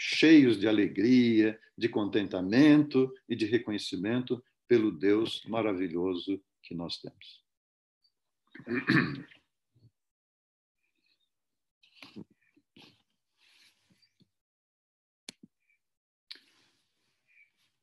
cheios 0.03 0.59
de 0.59 0.67
alegria, 0.67 1.61
de 1.77 1.87
contentamento 1.87 3.13
e 3.29 3.37
de 3.37 3.45
reconhecimento 3.45 4.43
pelo 4.67 4.91
Deus 4.91 5.45
maravilhoso 5.45 6.43
que 6.63 6.75
nós 6.75 6.97
temos. 6.97 7.45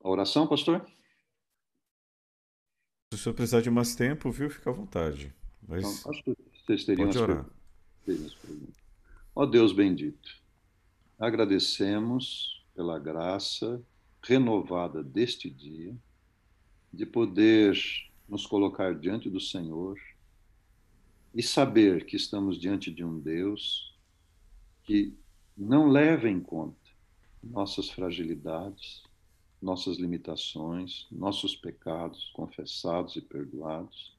A 0.04 0.10
oração, 0.10 0.48
pastor? 0.48 0.84
Se 3.14 3.16
o 3.16 3.18
senhor 3.20 3.36
precisar 3.36 3.62
de 3.62 3.70
mais 3.70 3.96
tempo, 3.96 4.32
viu? 4.32 4.50
Fica 4.50 4.72
à 4.72 4.74
vontade. 4.74 5.32
Mas... 5.62 5.84
Então, 5.84 6.12
acho 6.12 6.24
que 6.24 6.36
vocês 6.66 6.84
teriam 6.84 7.10
Pode 7.10 7.20
orar. 7.20 7.46
Ó 9.36 9.46
Deus 9.46 9.72
bendito, 9.72 10.47
agradecemos 11.20 12.66
pela 12.76 13.00
graça 13.00 13.82
renovada 14.22 15.04
deste 15.04 15.50
dia, 15.50 15.96
de 16.94 17.06
poder 17.06 17.78
nos 18.28 18.46
colocar 18.46 18.94
diante 18.96 19.30
do 19.30 19.40
Senhor 19.40 19.98
e 21.34 21.42
saber 21.42 22.06
que 22.06 22.16
estamos 22.16 22.60
diante 22.60 22.92
de 22.92 23.04
um 23.04 23.20
Deus 23.20 23.96
que 24.84 25.14
não 25.58 25.88
leva 25.88 26.30
em 26.30 26.40
conta 26.40 26.78
nossas 27.44 27.90
fragilidades, 27.90 29.04
nossas 29.62 29.98
limitações, 29.98 31.08
nossos 31.12 31.56
pecados 31.56 32.30
confessados 32.34 33.16
e 33.16 33.22
perdoados, 33.22 34.16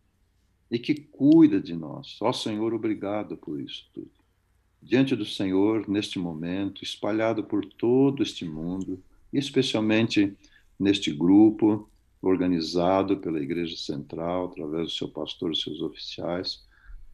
e 0.70 0.78
que 0.78 0.94
cuida 0.94 1.60
de 1.60 1.74
nós. 1.74 2.18
Ó 2.20 2.32
Senhor, 2.32 2.74
obrigado 2.74 3.36
por 3.36 3.60
isso 3.60 3.88
tudo. 3.92 4.17
Diante 4.80 5.16
do 5.16 5.24
Senhor, 5.24 5.88
neste 5.88 6.18
momento, 6.18 6.84
espalhado 6.84 7.44
por 7.44 7.64
todo 7.64 8.22
este 8.22 8.44
mundo, 8.44 9.02
e 9.32 9.38
especialmente 9.38 10.36
neste 10.78 11.12
grupo 11.12 11.88
organizado 12.22 13.18
pela 13.18 13.40
Igreja 13.40 13.76
Central, 13.76 14.46
através 14.46 14.84
do 14.84 14.92
seu 14.92 15.08
pastor 15.08 15.52
e 15.52 15.56
seus 15.56 15.80
oficiais, 15.80 16.64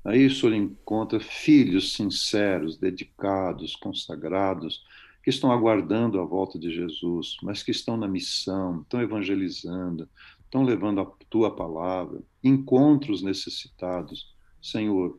aí 0.05 0.27
o 0.27 0.31
Senhor 0.31 0.55
encontra 0.55 1.19
filhos 1.19 1.95
sinceros, 1.95 2.79
dedicados, 2.79 3.75
consagrados, 3.77 4.85
que 5.23 5.31
estão 5.31 5.51
aguardando 5.51 6.21
a 6.21 6.25
volta 6.25 6.59
de 6.59 6.71
Jesus, 6.71 7.39
mas 7.43 7.63
que 7.63 7.71
estão 7.71 7.97
na 7.97 8.07
missão, 8.07 8.83
estão 8.83 9.01
evangelizando, 9.01 10.07
estão 10.45 10.63
levando 10.63 11.01
a 11.01 11.07
tua 11.31 11.57
palavra, 11.57 12.23
encontros 12.43 13.23
necessitados. 13.23 14.35
Senhor, 14.61 15.17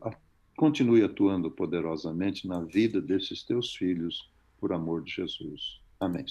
continue 0.56 1.04
atuando 1.04 1.50
poderosamente 1.50 2.48
na 2.48 2.60
vida 2.60 3.00
desses 3.00 3.44
teus 3.44 3.74
filhos, 3.74 4.32
por 4.58 4.72
amor 4.72 5.04
de 5.04 5.12
Jesus. 5.12 5.80
Amém. 6.00 6.24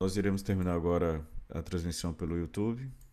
Nós 0.00 0.16
iremos 0.16 0.42
terminar 0.42 0.74
agora 0.74 1.26
a 1.48 1.62
transmissão 1.62 2.14
pelo 2.14 2.38
YouTube. 2.38 2.90